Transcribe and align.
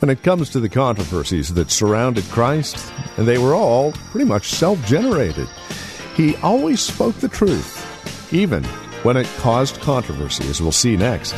When 0.00 0.08
it 0.08 0.22
comes 0.22 0.48
to 0.50 0.60
the 0.60 0.70
controversies 0.70 1.52
that 1.52 1.70
surrounded 1.70 2.24
Christ, 2.30 2.90
and 3.18 3.28
they 3.28 3.36
were 3.36 3.52
all 3.52 3.92
pretty 3.92 4.24
much 4.24 4.48
self 4.48 4.82
generated, 4.86 5.46
he 6.16 6.36
always 6.36 6.80
spoke 6.80 7.14
the 7.16 7.28
truth, 7.28 8.32
even 8.32 8.64
when 9.02 9.18
it 9.18 9.26
caused 9.36 9.78
controversy, 9.82 10.48
as 10.48 10.62
we'll 10.62 10.72
see 10.72 10.96
next. 10.96 11.34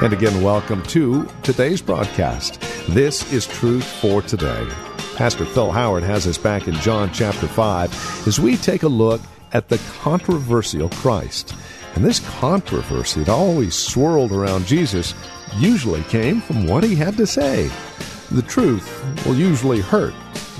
And 0.00 0.14
again, 0.14 0.42
welcome 0.42 0.82
to 0.84 1.28
today's 1.42 1.82
broadcast. 1.82 2.58
This 2.88 3.30
is 3.30 3.46
Truth 3.46 3.84
for 3.84 4.22
Today. 4.22 4.66
Pastor 5.18 5.46
Phil 5.46 5.72
Howard 5.72 6.04
has 6.04 6.28
us 6.28 6.38
back 6.38 6.68
in 6.68 6.74
John 6.74 7.10
chapter 7.12 7.48
5 7.48 8.28
as 8.28 8.38
we 8.38 8.56
take 8.56 8.84
a 8.84 8.88
look 8.88 9.20
at 9.50 9.68
the 9.68 9.80
controversial 9.98 10.88
Christ. 10.90 11.56
And 11.96 12.04
this 12.04 12.20
controversy 12.38 13.24
that 13.24 13.28
always 13.28 13.74
swirled 13.74 14.30
around 14.30 14.64
Jesus 14.64 15.14
usually 15.56 16.04
came 16.04 16.40
from 16.40 16.68
what 16.68 16.84
he 16.84 16.94
had 16.94 17.16
to 17.16 17.26
say. 17.26 17.68
The 18.30 18.42
truth 18.42 18.86
will 19.26 19.34
usually 19.34 19.80
hurt, 19.80 20.14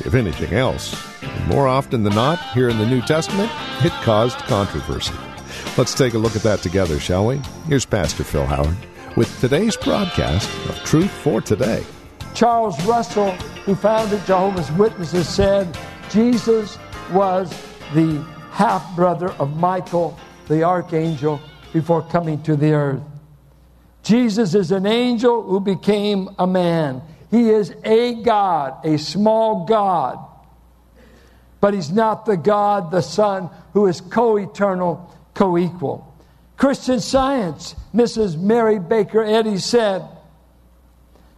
if 0.04 0.14
anything 0.14 0.52
else. 0.52 1.00
And 1.22 1.46
more 1.46 1.68
often 1.68 2.02
than 2.02 2.16
not, 2.16 2.42
here 2.50 2.68
in 2.68 2.78
the 2.78 2.86
New 2.86 3.02
Testament, 3.02 3.52
it 3.84 3.92
caused 4.02 4.38
controversy. 4.38 5.14
Let's 5.76 5.94
take 5.94 6.14
a 6.14 6.18
look 6.18 6.34
at 6.34 6.42
that 6.42 6.62
together, 6.62 6.98
shall 6.98 7.28
we? 7.28 7.40
Here's 7.68 7.86
Pastor 7.86 8.24
Phil 8.24 8.46
Howard 8.46 8.76
with 9.14 9.40
today's 9.40 9.76
broadcast 9.76 10.50
of 10.68 10.74
Truth 10.84 11.12
for 11.12 11.40
Today. 11.40 11.86
Charles 12.34 12.84
Russell, 12.86 13.36
who 13.68 13.74
founded 13.74 14.24
Jehovah's 14.24 14.72
Witnesses, 14.72 15.28
said 15.28 15.76
Jesus 16.08 16.78
was 17.12 17.50
the 17.92 18.16
half 18.50 18.96
brother 18.96 19.30
of 19.32 19.58
Michael, 19.58 20.18
the 20.46 20.62
archangel, 20.62 21.38
before 21.74 22.00
coming 22.00 22.42
to 22.44 22.56
the 22.56 22.72
earth. 22.72 23.02
Jesus 24.02 24.54
is 24.54 24.72
an 24.72 24.86
angel 24.86 25.42
who 25.42 25.60
became 25.60 26.30
a 26.38 26.46
man. 26.46 27.02
He 27.30 27.50
is 27.50 27.74
a 27.84 28.14
God, 28.22 28.86
a 28.86 28.96
small 28.96 29.66
God. 29.66 30.18
But 31.60 31.74
he's 31.74 31.90
not 31.90 32.24
the 32.24 32.38
God, 32.38 32.90
the 32.90 33.02
Son, 33.02 33.50
who 33.74 33.86
is 33.86 34.00
co 34.00 34.38
eternal, 34.38 35.14
co 35.34 35.58
equal. 35.58 36.16
Christian 36.56 37.00
Science, 37.00 37.74
Mrs. 37.94 38.40
Mary 38.40 38.78
Baker 38.78 39.22
Eddy 39.22 39.58
said, 39.58 40.08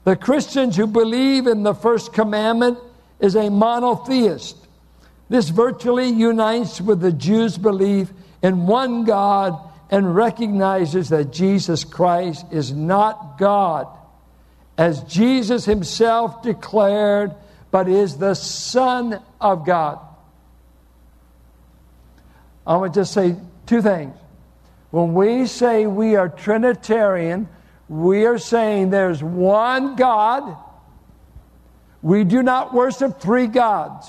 the 0.05 0.17
Christians 0.17 0.77
who 0.77 0.87
believe 0.87 1.47
in 1.47 1.63
the 1.63 1.75
first 1.75 2.13
commandment 2.13 2.79
is 3.19 3.37
a 3.37 3.51
monotheist. 3.51 4.57
This 5.29 5.49
virtually 5.49 6.09
unites 6.09 6.81
with 6.81 7.01
the 7.01 7.13
Jews' 7.13 7.59
belief 7.59 8.11
in 8.43 8.67
one 8.67 9.05
God 9.05 9.59
and 9.91 10.15
recognizes 10.15 11.11
that 11.11 11.33
Jesus 11.33 11.85
Christ 11.85 12.47
is 12.51 12.73
not 12.73 13.39
God, 13.39 13.87
as 14.79 15.03
Jesus 15.05 15.65
himself 15.65 16.43
declared, 16.43 17.35
but 17.71 17.89
is 17.89 18.17
the 18.17 18.35
Son 18.35 19.21
of 19.41 19.67
God. 19.67 19.99
I 22.67 22.77
want 22.77 22.95
to 22.95 23.01
just 23.01 23.13
say 23.13 23.37
two 23.67 23.83
things. 23.83 24.17
When 24.91 25.15
we 25.15 25.47
say 25.47 25.87
we 25.87 26.17
are 26.17 26.29
Trinitarian, 26.29 27.49
we 27.91 28.25
are 28.25 28.39
saying 28.39 28.91
there's 28.91 29.21
one 29.21 29.97
God. 29.97 30.57
We 32.03 32.23
do 32.23 32.41
not 32.41 32.73
worship 32.73 33.21
three 33.21 33.49
gods. 33.49 34.09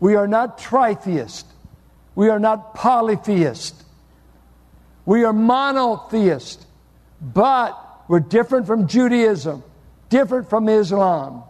We 0.00 0.14
are 0.14 0.26
not 0.26 0.56
tritheist. 0.58 1.44
We 2.14 2.30
are 2.30 2.38
not 2.38 2.74
polytheist. 2.74 3.84
We 5.04 5.24
are 5.24 5.34
monotheist. 5.34 6.64
But 7.20 7.78
we're 8.08 8.20
different 8.20 8.66
from 8.66 8.88
Judaism, 8.88 9.62
different 10.08 10.48
from 10.48 10.70
Islam, 10.70 11.42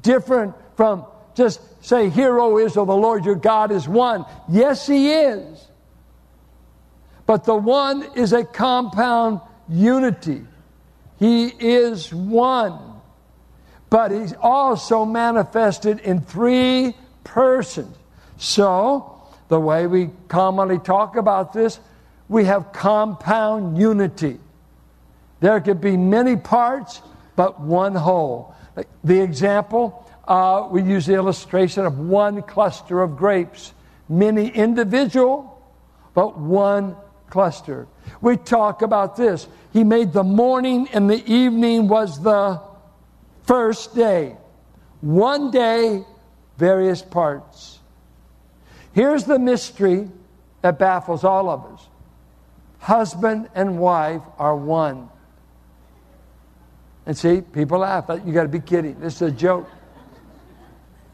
different 0.00 0.54
from 0.76 1.06
just 1.34 1.60
say, 1.84 2.08
Hear, 2.08 2.38
O 2.38 2.56
Israel, 2.56 2.86
the 2.86 2.94
Lord 2.94 3.24
your 3.24 3.34
God 3.34 3.72
is 3.72 3.88
one. 3.88 4.24
Yes, 4.48 4.86
He 4.86 5.10
is. 5.10 5.69
But 7.30 7.44
the 7.44 7.54
one 7.54 8.02
is 8.16 8.32
a 8.32 8.42
compound 8.42 9.40
unity. 9.68 10.44
He 11.20 11.46
is 11.46 12.12
one. 12.12 12.76
But 13.88 14.10
he's 14.10 14.32
also 14.32 15.04
manifested 15.04 16.00
in 16.00 16.22
three 16.22 16.96
persons. 17.22 17.96
So, 18.36 19.22
the 19.46 19.60
way 19.60 19.86
we 19.86 20.10
commonly 20.26 20.80
talk 20.80 21.14
about 21.14 21.52
this, 21.52 21.78
we 22.28 22.46
have 22.46 22.72
compound 22.72 23.78
unity. 23.78 24.40
There 25.38 25.60
could 25.60 25.80
be 25.80 25.96
many 25.96 26.34
parts, 26.34 27.00
but 27.36 27.60
one 27.60 27.94
whole. 27.94 28.56
The 29.04 29.20
example, 29.20 30.04
uh, 30.26 30.66
we 30.68 30.82
use 30.82 31.06
the 31.06 31.14
illustration 31.14 31.86
of 31.86 31.96
one 31.96 32.42
cluster 32.42 33.00
of 33.00 33.16
grapes, 33.16 33.72
many 34.08 34.48
individual, 34.48 35.62
but 36.12 36.36
one 36.36 36.96
cluster. 37.30 37.86
We 38.20 38.36
talk 38.36 38.82
about 38.82 39.16
this. 39.16 39.46
He 39.72 39.84
made 39.84 40.12
the 40.12 40.24
morning 40.24 40.88
and 40.92 41.08
the 41.08 41.24
evening 41.32 41.88
was 41.88 42.22
the 42.22 42.60
first 43.44 43.94
day. 43.94 44.36
One 45.00 45.50
day, 45.50 46.04
various 46.58 47.00
parts. 47.00 47.78
Here's 48.92 49.24
the 49.24 49.38
mystery 49.38 50.10
that 50.62 50.78
baffles 50.78 51.24
all 51.24 51.48
of 51.48 51.64
us 51.72 51.86
husband 52.80 53.48
and 53.54 53.78
wife 53.78 54.22
are 54.38 54.56
one. 54.56 55.08
And 57.06 57.16
see, 57.16 57.40
people 57.40 57.78
laugh. 57.78 58.10
Uh, 58.10 58.14
you 58.24 58.32
got 58.32 58.42
to 58.42 58.48
be 58.48 58.60
kidding. 58.60 58.98
This 59.00 59.16
is 59.16 59.22
a 59.22 59.30
joke. 59.30 59.68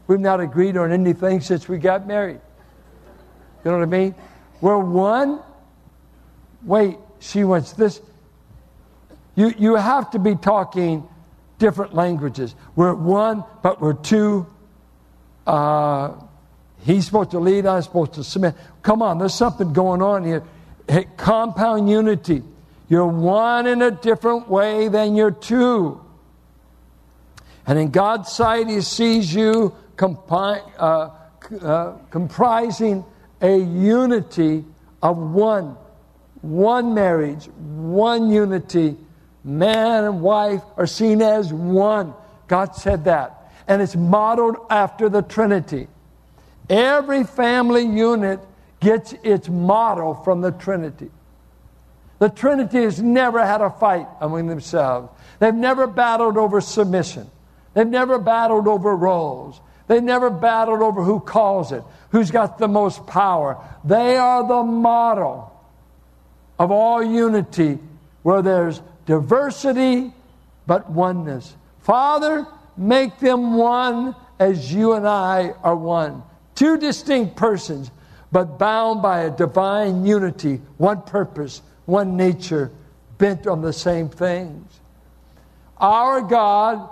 We've 0.07 0.19
not 0.19 0.39
agreed 0.39 0.77
on 0.77 0.91
anything 0.91 1.41
since 1.41 1.67
we 1.67 1.77
got 1.77 2.07
married. 2.07 2.39
You 3.63 3.71
know 3.71 3.77
what 3.77 3.83
I 3.83 3.87
mean? 3.87 4.15
We're 4.61 4.77
one 4.77 5.41
wait, 6.63 6.97
she 7.19 7.43
wants 7.43 7.73
this. 7.73 8.01
You, 9.35 9.53
you 9.57 9.75
have 9.75 10.11
to 10.11 10.19
be 10.19 10.35
talking 10.35 11.07
different 11.59 11.93
languages. 11.93 12.55
We're 12.75 12.93
one, 12.93 13.43
but 13.61 13.81
we're 13.81 13.93
two. 13.93 14.47
Uh, 15.45 16.13
he's 16.83 17.05
supposed 17.05 17.31
to 17.31 17.39
lead, 17.39 17.65
I'm 17.65 17.81
supposed 17.81 18.13
to 18.13 18.23
submit. 18.23 18.55
Come 18.81 19.01
on, 19.01 19.17
there's 19.17 19.33
something 19.33 19.73
going 19.73 20.01
on 20.01 20.23
here. 20.23 20.43
Hey, 20.87 21.05
compound 21.17 21.89
unity. 21.89 22.43
You're 22.89 23.07
one 23.07 23.67
in 23.67 23.81
a 23.81 23.91
different 23.91 24.49
way 24.49 24.87
than 24.87 25.15
you're 25.15 25.31
two. 25.31 26.01
And 27.65 27.77
in 27.77 27.91
God's 27.91 28.31
sight, 28.31 28.67
He 28.67 28.81
sees 28.81 29.33
you 29.33 29.75
compi- 29.97 30.63
uh, 30.77 31.09
uh, 31.61 31.97
comprising 32.09 33.03
a 33.41 33.57
unity 33.57 34.63
of 35.03 35.17
one 35.17 35.75
one 36.41 36.93
marriage, 36.93 37.45
one 37.47 38.29
unity. 38.29 38.95
Man 39.43 40.03
and 40.03 40.21
wife 40.21 40.61
are 40.75 40.87
seen 40.87 41.21
as 41.21 41.53
one. 41.53 42.13
God 42.47 42.75
said 42.75 43.05
that. 43.05 43.51
And 43.67 43.81
it's 43.81 43.95
modeled 43.95 44.57
after 44.69 45.09
the 45.09 45.21
Trinity. 45.21 45.87
Every 46.69 47.23
family 47.23 47.83
unit 47.83 48.39
gets 48.79 49.13
its 49.23 49.49
model 49.49 50.15
from 50.15 50.41
the 50.41 50.51
Trinity. 50.51 51.09
The 52.19 52.29
Trinity 52.29 52.83
has 52.83 53.01
never 53.01 53.45
had 53.45 53.61
a 53.61 53.69
fight 53.69 54.07
among 54.19 54.47
themselves. 54.47 55.09
They've 55.39 55.53
never 55.53 55.87
battled 55.87 56.37
over 56.37 56.61
submission. 56.61 57.29
They've 57.73 57.87
never 57.87 58.17
battled 58.17 58.67
over 58.67 58.95
roles. 58.95 59.59
They've 59.87 60.03
never 60.03 60.29
battled 60.29 60.81
over 60.81 61.03
who 61.03 61.19
calls 61.19 61.71
it, 61.71 61.83
who's 62.09 62.31
got 62.31 62.57
the 62.57 62.67
most 62.67 63.05
power. 63.07 63.57
They 63.83 64.17
are 64.17 64.45
the 64.45 64.63
model 64.63 65.56
of 66.59 66.71
all 66.71 67.03
unity 67.03 67.79
where 68.23 68.41
there's 68.41 68.81
diversity 69.05 70.13
but 70.65 70.89
oneness. 70.89 71.55
Father, 71.79 72.45
make 72.75 73.19
them 73.19 73.55
one 73.55 74.15
as 74.39 74.73
you 74.73 74.93
and 74.93 75.07
I 75.07 75.53
are 75.63 75.75
one. 75.75 76.23
Two 76.55 76.77
distinct 76.77 77.35
persons, 77.35 77.91
but 78.31 78.59
bound 78.59 79.01
by 79.01 79.21
a 79.21 79.31
divine 79.31 80.05
unity, 80.05 80.61
one 80.77 81.01
purpose, 81.01 81.61
one 81.85 82.17
nature, 82.17 82.71
bent 83.17 83.47
on 83.47 83.61
the 83.61 83.73
same 83.73 84.09
things. 84.09 84.79
Our 85.77 86.21
God, 86.21 86.89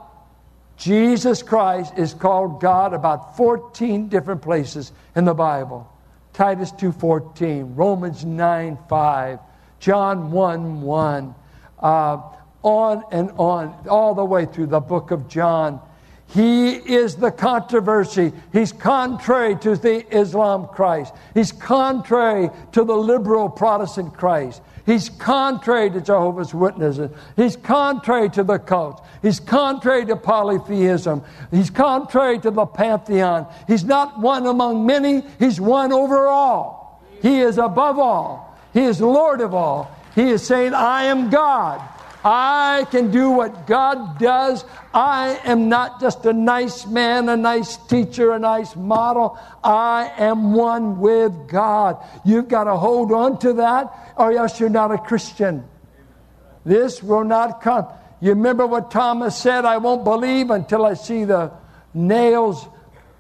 Jesus 0.78 1.44
Christ, 1.44 1.94
is 1.98 2.14
called 2.14 2.62
God 2.62 2.94
about 2.94 3.36
14 3.36 4.08
different 4.08 4.42
places 4.42 4.92
in 5.16 5.26
the 5.26 5.34
Bible. 5.34 5.92
Titus 6.34 6.72
2.14, 6.74 7.72
Romans 7.76 8.26
9 8.26 8.78
5, 8.90 9.40
John 9.86 10.32
1 10.32 10.82
1, 10.82 11.36
uh, 11.80 12.22
on 12.64 13.04
and 13.12 13.30
on, 13.38 13.86
all 13.88 14.16
the 14.16 14.26
way 14.26 14.48
through 14.48 14.66
the 14.66 14.80
book 14.80 15.12
of 15.12 15.28
John. 15.28 15.80
He 16.26 16.72
is 16.72 17.18
the 17.18 17.30
controversy. 17.30 18.34
He's 18.52 18.74
contrary 18.74 19.56
to 19.58 19.76
the 19.76 20.04
Islam 20.12 20.70
Christ. 20.70 21.14
He's 21.36 21.52
contrary 21.52 22.50
to 22.72 22.84
the 22.84 22.96
liberal 22.96 23.48
Protestant 23.48 24.16
Christ. 24.16 24.64
He's 24.88 25.08
contrary 25.08 25.92
to 25.92 26.02
Jehovah's 26.02 26.56
Witnesses. 26.56 27.12
He's 27.36 27.56
contrary 27.56 28.32
to 28.32 28.44
the 28.44 28.58
cults. 28.58 29.04
He's 29.22 29.40
contrary 29.40 30.08
to 30.08 30.16
polytheism. 30.16 31.24
He's 31.52 31.70
contrary 31.70 32.40
to 32.40 32.50
the 32.50 32.66
pantheon. 32.66 33.46
He's 33.68 33.84
not 33.84 34.20
one 34.20 34.48
among 34.48 34.88
many, 34.88 35.22
he's 35.38 35.62
one 35.62 35.94
over 35.94 36.26
all. 36.26 37.04
He 37.22 37.42
is 37.42 37.60
above 37.60 38.00
all. 38.00 38.55
He 38.75 38.83
is 38.83 39.00
Lord 39.00 39.39
of 39.39 39.54
all. 39.54 39.89
He 40.16 40.30
is 40.30 40.45
saying, 40.45 40.74
I 40.74 41.06
am 41.06 41.30
God. 41.30 41.81
I 42.25 42.86
can 42.92 43.10
do 43.10 43.30
what 43.30 43.68
God 43.68 44.19
does. 44.19 44.66
I 44.94 45.39
am 45.45 45.69
not 45.69 46.01
just 46.01 46.25
a 46.25 46.33
nice 46.33 46.86
man, 46.86 47.30
a 47.30 47.38
nice 47.38 47.77
teacher, 47.77 48.33
a 48.33 48.39
nice 48.39 48.75
model. 48.75 49.39
I 49.63 50.12
am 50.18 50.54
one 50.54 51.00
with 51.00 51.48
God. 51.48 52.04
You've 52.25 52.50
got 52.50 52.66
to 52.66 52.75
hold 52.75 53.13
on 53.13 53.39
to 53.39 53.54
that, 53.54 54.13
or 54.18 54.33
else 54.33 54.60
you're 54.60 54.68
not 54.69 54.92
a 54.92 54.98
Christian. 54.98 55.63
This 56.66 57.01
will 57.01 57.24
not 57.24 57.62
come. 57.62 57.88
You 58.19 58.31
remember 58.31 58.68
what 58.68 58.92
Thomas 58.92 59.38
said? 59.38 59.63
I 59.63 59.77
won't 59.77 60.04
believe 60.04 60.50
until 60.50 60.86
I 60.86 60.95
see 60.95 61.24
the 61.24 61.54
nails 61.94 62.68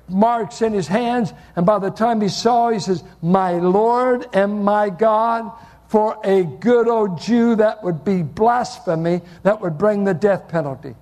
marks 0.07 0.61
in 0.61 0.73
his 0.73 0.87
hands. 0.87 1.33
And 1.55 1.65
by 1.65 1.79
the 1.79 1.89
time 1.89 2.21
he 2.21 2.29
saw, 2.29 2.69
he 2.69 2.79
says, 2.79 3.03
My 3.21 3.53
Lord 3.53 4.27
and 4.33 4.63
my 4.63 4.89
God 4.89 5.51
for 5.87 6.19
a 6.23 6.43
good 6.43 6.87
old 6.87 7.21
Jew, 7.21 7.55
that 7.57 7.83
would 7.83 8.03
be 8.03 8.21
blasphemy, 8.21 9.21
that 9.43 9.61
would 9.61 9.77
bring 9.77 10.03
the 10.03 10.13
death 10.13 10.49
penalty. 10.49 10.95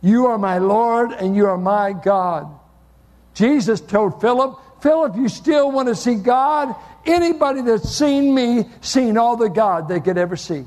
You 0.00 0.26
are 0.26 0.38
my 0.38 0.58
Lord 0.58 1.12
and 1.12 1.36
you 1.36 1.46
are 1.46 1.58
my 1.58 1.92
God. 1.92 2.48
Jesus 3.34 3.80
told 3.80 4.20
Philip, 4.20 4.58
Philip, 4.80 5.16
you 5.16 5.28
still 5.28 5.70
want 5.70 5.88
to 5.88 5.94
see 5.94 6.16
God? 6.16 6.74
Anybody 7.06 7.62
that's 7.62 7.88
seen 7.88 8.34
me, 8.34 8.68
seen 8.80 9.16
all 9.16 9.36
the 9.36 9.48
God 9.48 9.88
they 9.88 10.00
could 10.00 10.18
ever 10.18 10.36
see. 10.36 10.64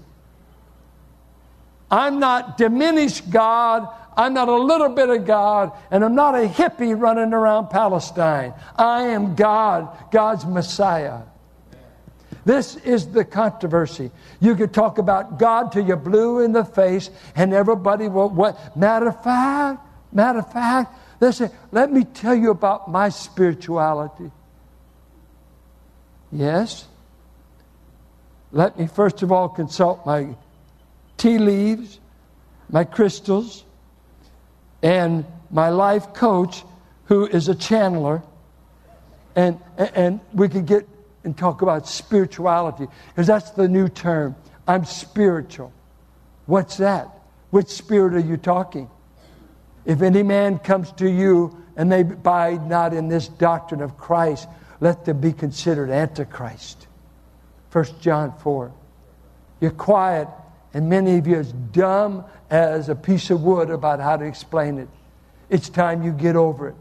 I'm 1.90 2.20
not 2.20 2.58
diminished 2.58 3.30
God. 3.30 3.88
I'm 4.18 4.34
not 4.34 4.48
a 4.48 4.56
little 4.56 4.90
bit 4.90 5.10
of 5.10 5.26
God, 5.26 5.74
and 5.92 6.04
I'm 6.04 6.16
not 6.16 6.36
a 6.36 6.48
hippie 6.48 7.00
running 7.00 7.34
around 7.34 7.70
Palestine. 7.70 8.54
I 8.78 9.08
am 9.08 9.36
God, 9.36 9.90
God's 10.10 10.46
Messiah. 10.46 11.20
This 12.46 12.76
is 12.78 13.08
the 13.08 13.26
controversy. 13.26 14.12
You 14.40 14.56
could 14.56 14.74
talk 14.74 15.00
about 15.00 15.40
God 15.40 15.72
till 15.72 15.86
you're 15.86 15.98
blue 15.98 16.40
in 16.40 16.54
the 16.54 16.64
face, 16.64 17.10
and 17.36 17.54
everybody 17.54 18.08
will. 18.08 18.30
What? 18.30 18.78
Matter 18.78 19.10
of 19.10 19.22
fact, 19.24 19.82
matter 20.14 20.40
of 20.40 20.52
fact, 20.54 20.96
listen. 21.20 21.50
Let 21.72 21.92
me 21.92 22.04
tell 22.04 22.36
you 22.36 22.52
about 22.52 22.90
my 22.90 23.10
spirituality. 23.10 24.32
Yes. 26.32 26.88
Let 28.52 28.80
me 28.80 28.88
first 28.88 29.24
of 29.24 29.32
all 29.32 29.50
consult 29.50 30.06
my 30.06 30.36
tea 31.18 31.38
leaves, 31.38 32.00
my 32.70 32.84
crystals, 32.84 33.64
and 34.82 35.26
my 35.50 35.70
life 35.70 36.14
coach, 36.14 36.64
who 37.06 37.26
is 37.28 37.50
a 37.50 37.56
channeler, 37.56 38.24
and 39.36 39.60
and 39.78 40.20
we 40.34 40.50
can 40.50 40.66
get 40.66 40.88
and 41.24 41.38
talk 41.38 41.62
about 41.62 41.88
spirituality 41.88 42.88
because 43.10 43.28
that's 43.28 43.52
the 43.52 43.68
new 43.68 43.90
term. 43.90 44.36
I'm 44.68 44.86
spiritual. 44.86 45.74
What's 46.46 46.78
that? 46.78 47.10
Which 47.50 47.68
spirit 47.68 48.14
are 48.14 48.20
you 48.20 48.38
talking? 48.38 48.90
If 49.86 50.02
any 50.02 50.24
man 50.24 50.60
comes 50.60 50.92
to 50.94 51.10
you 51.10 51.64
and 51.76 51.92
they 51.92 52.02
abide 52.02 52.68
not 52.68 52.94
in 52.94 53.08
this 53.08 53.28
doctrine 53.28 53.82
of 53.82 53.98
Christ, 53.98 54.48
let 54.80 55.06
them 55.06 55.20
be 55.20 55.34
considered 55.34 55.90
antichrist. 55.90 56.88
1 57.72 57.86
John 58.02 58.34
4. 58.40 58.72
You're 59.62 59.72
quiet, 59.72 60.28
and 60.76 60.90
many 60.90 61.18
of 61.18 61.26
you 61.26 61.38
as 61.38 61.54
dumb 61.72 62.26
as 62.50 62.90
a 62.90 62.96
piece 62.96 63.30
of 63.30 63.42
wood 63.42 63.70
about 63.70 64.02
how 64.02 64.18
to 64.18 64.26
explain 64.26 64.78
it. 64.78 64.90
It's 65.50 65.70
time 65.70 66.04
you 66.04 66.12
get 66.12 66.36
over 66.36 66.68
it. 66.68 66.76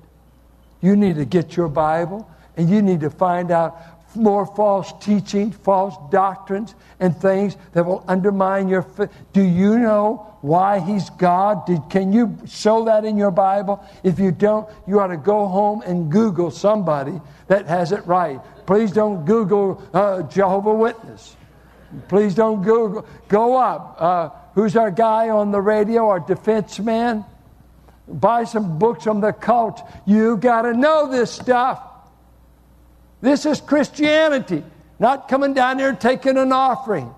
You 0.80 0.96
need 0.96 1.14
to 1.14 1.24
get 1.24 1.56
your 1.56 1.68
Bible 1.68 2.28
and 2.56 2.68
you 2.68 2.82
need 2.82 3.00
to 3.00 3.10
find 3.10 3.52
out 3.52 3.78
more 4.16 4.46
false 4.46 4.92
teaching, 5.00 5.52
false 5.52 5.94
doctrines, 6.10 6.74
and 6.98 7.16
things 7.16 7.56
that 7.72 7.86
will 7.86 8.04
undermine 8.08 8.68
your 8.68 8.82
faith. 8.82 9.10
Do 9.32 9.42
you 9.42 9.78
know 9.78 10.36
why 10.40 10.80
He's 10.80 11.08
God? 11.10 11.64
Did, 11.64 11.88
can 11.88 12.12
you 12.12 12.36
show 12.48 12.84
that 12.86 13.04
in 13.04 13.16
your 13.16 13.30
Bible? 13.30 13.84
If 14.02 14.18
you 14.18 14.32
don't, 14.32 14.68
you 14.88 14.98
ought 14.98 15.08
to 15.08 15.16
go 15.16 15.46
home 15.46 15.82
and 15.82 16.10
Google 16.10 16.50
somebody 16.50 17.20
that 17.46 17.66
has 17.66 17.92
it 17.92 18.04
right. 18.06 18.40
Please 18.66 18.90
don't 18.90 19.24
Google 19.24 19.80
uh, 19.94 20.22
Jehovah 20.22 20.74
Witness. 20.74 21.36
Please 22.08 22.34
don't 22.34 22.62
Google. 22.62 23.06
Go 23.28 23.56
up. 23.56 23.96
Uh, 23.98 24.28
who's 24.54 24.76
our 24.76 24.90
guy 24.90 25.28
on 25.28 25.50
the 25.50 25.60
radio? 25.60 26.08
Our 26.08 26.20
defense 26.20 26.78
man. 26.78 27.24
Buy 28.06 28.44
some 28.44 28.78
books 28.78 29.06
on 29.06 29.20
the 29.20 29.32
cult. 29.32 29.80
You 30.06 30.36
got 30.36 30.62
to 30.62 30.74
know 30.74 31.10
this 31.10 31.30
stuff. 31.30 31.82
This 33.20 33.46
is 33.46 33.60
Christianity, 33.60 34.62
not 34.98 35.28
coming 35.28 35.54
down 35.54 35.78
here 35.78 35.94
taking 35.94 36.36
an 36.36 36.52
offering. 36.52 37.14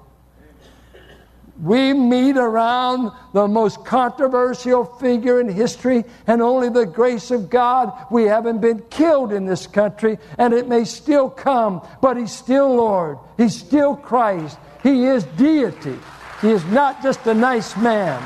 We 1.60 1.94
meet 1.94 2.36
around 2.36 3.12
the 3.32 3.48
most 3.48 3.84
controversial 3.84 4.84
figure 4.84 5.40
in 5.40 5.48
history, 5.48 6.04
and 6.26 6.42
only 6.42 6.68
the 6.68 6.84
grace 6.84 7.30
of 7.30 7.48
God. 7.48 7.92
We 8.10 8.24
haven't 8.24 8.60
been 8.60 8.82
killed 8.90 9.32
in 9.32 9.46
this 9.46 9.66
country, 9.66 10.18
and 10.36 10.52
it 10.52 10.68
may 10.68 10.84
still 10.84 11.30
come, 11.30 11.86
but 12.02 12.18
He's 12.18 12.32
still 12.32 12.76
Lord. 12.76 13.18
He's 13.38 13.56
still 13.56 13.96
Christ. 13.96 14.58
He 14.86 15.06
is 15.06 15.24
deity. 15.36 15.98
He 16.40 16.50
is 16.50 16.64
not 16.66 17.02
just 17.02 17.26
a 17.26 17.34
nice 17.34 17.76
man, 17.76 18.22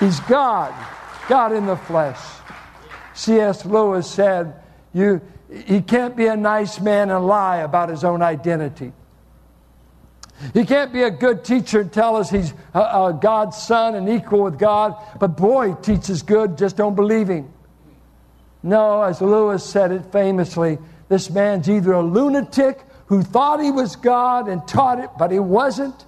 He's 0.00 0.18
God, 0.20 0.74
God 1.28 1.52
in 1.52 1.66
the 1.66 1.76
flesh. 1.76 2.18
C.S. 3.14 3.64
Lewis 3.64 4.10
said, 4.10 4.54
you, 4.92 5.20
he 5.66 5.80
can't 5.80 6.16
be 6.16 6.26
a 6.26 6.36
nice 6.36 6.80
man 6.80 7.10
and 7.10 7.24
lie 7.24 7.58
about 7.58 7.90
his 7.90 8.02
own 8.02 8.22
identity. 8.22 8.92
He 10.52 10.64
can't 10.64 10.92
be 10.92 11.04
a 11.04 11.10
good 11.12 11.44
teacher 11.44 11.80
and 11.80 11.92
tell 11.92 12.16
us 12.16 12.28
he's 12.28 12.54
a, 12.74 12.80
a 12.80 13.18
God's 13.20 13.56
son 13.56 13.94
and 13.94 14.08
equal 14.08 14.42
with 14.42 14.58
God, 14.58 14.96
but 15.20 15.36
boy, 15.36 15.74
he 15.74 15.96
teaches 15.96 16.22
good, 16.22 16.58
just 16.58 16.76
don't 16.76 16.96
believe 16.96 17.28
him. 17.28 17.52
No, 18.64 19.02
as 19.02 19.20
Lewis 19.20 19.64
said 19.64 19.92
it 19.92 20.10
famously, 20.10 20.78
this 21.08 21.30
man's 21.30 21.70
either 21.70 21.92
a 21.92 22.02
lunatic 22.02 22.84
who 23.08 23.22
thought 23.22 23.60
he 23.60 23.70
was 23.70 23.96
God 23.96 24.48
and 24.48 24.66
taught 24.68 25.00
it, 25.00 25.10
but 25.18 25.30
he 25.30 25.38
wasn't, 25.38 26.04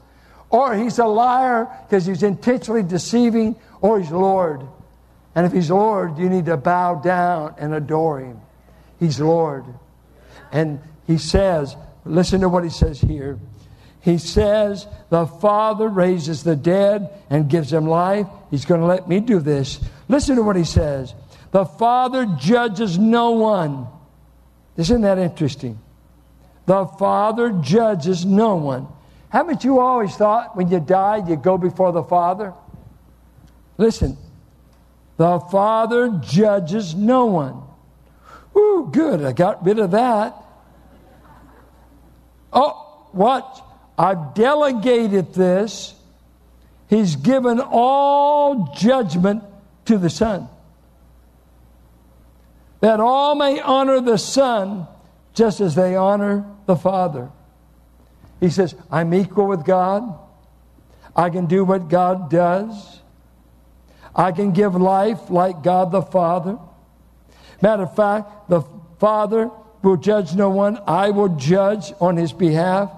or 0.51 0.75
he's 0.75 0.99
a 0.99 1.07
liar 1.07 1.69
because 1.87 2.07
he's 2.07 2.23
intentionally 2.23 2.83
deceiving, 2.83 3.57
or 3.81 3.99
he's 3.99 4.11
Lord. 4.11 4.63
And 5.35 5.47
if 5.47 5.53
he's 5.53 5.71
Lord, 5.71 6.19
you 6.19 6.29
need 6.29 6.47
to 6.47 6.57
bow 6.57 6.97
down 6.97 7.55
and 7.59 7.73
adore 7.73 8.21
him. 8.21 8.41
He's 8.99 9.19
Lord. 9.19 9.65
And 10.53 10.81
he 11.07 11.19
says, 11.19 11.77
listen 12.05 12.43
to 12.43 12.49
what 12.49 12.65
he 12.65 12.71
says 12.71 13.01
here. 13.01 13.39
He 14.03 14.19
says, 14.19 14.87
The 15.11 15.27
Father 15.27 15.89
raises 15.89 16.43
the 16.43 16.57
dead 16.57 17.11
and 17.29 17.51
gives 17.51 17.71
them 17.71 17.87
life. 17.87 18.27
He's 18.51 18.65
going 18.65 18.81
to 18.81 18.87
let 18.87 19.09
me 19.09 19.21
do 19.21 19.41
this. 19.41 19.81
Listen 20.09 20.37
to 20.37 20.43
what 20.43 20.57
he 20.57 20.65
says. 20.65 21.15
The 21.51 21.67
Father 21.67 22.27
judges 22.39 22.99
no 22.99 23.33
one. 23.33 23.87
Isn't 24.77 25.03
that 25.03 25.19
interesting? 25.19 25.79
The 26.71 26.87
Father 26.87 27.51
judges 27.51 28.25
no 28.25 28.55
one. 28.55 28.87
Haven't 29.31 29.65
you 29.65 29.81
always 29.81 30.15
thought 30.15 30.57
when 30.57 30.71
you 30.71 30.79
die, 30.79 31.21
you 31.29 31.35
go 31.35 31.59
before 31.59 31.91
the 31.91 32.05
Father? 32.05 32.55
Listen, 33.77 34.17
the 35.17 35.41
Father 35.41 36.21
judges 36.23 36.95
no 36.95 37.27
one. 37.27 37.61
Ooh, 38.57 38.89
good, 38.93 39.25
I 39.25 39.33
got 39.33 39.65
rid 39.65 39.81
of 39.81 39.91
that. 39.91 40.37
Oh, 42.53 43.09
what? 43.11 43.65
I've 43.99 44.35
delegated 44.35 45.35
this. 45.35 45.93
He's 46.89 47.17
given 47.17 47.59
all 47.59 48.73
judgment 48.77 49.43
to 49.87 49.99
the 49.99 50.09
Son. 50.09 50.49
that 52.79 53.01
all 53.01 53.35
may 53.35 53.61
honor 53.61 54.01
the 54.01 54.19
Son 54.19 54.87
just 55.35 55.61
as 55.61 55.75
they 55.75 55.97
honor 55.97 56.45
the 56.67 56.77
Father. 56.77 57.31
He 58.41 58.51
says, 58.51 58.75
I'm 58.91 59.13
equal 59.15 59.47
with 59.47 59.65
God. 59.65 60.19
I 61.15 61.31
can 61.31 61.47
do 61.47 61.65
what 61.65 61.89
God 61.89 62.31
does. 62.31 63.01
I 64.15 64.33
can 64.33 64.53
give 64.53 64.75
life 64.75 65.31
like 65.31 65.63
God 65.63 65.93
the 65.93 66.03
Father. 66.03 66.59
Matter 67.63 67.85
of 67.85 67.95
fact, 67.95 68.49
the 68.49 68.63
Father 68.99 69.51
will 69.83 69.97
judge 69.97 70.35
no 70.35 70.51
one. 70.51 70.81
I 70.87 71.11
will 71.11 71.37
judge 71.37 71.93
on 72.01 72.17
his 72.17 72.33
behalf. 72.33 72.91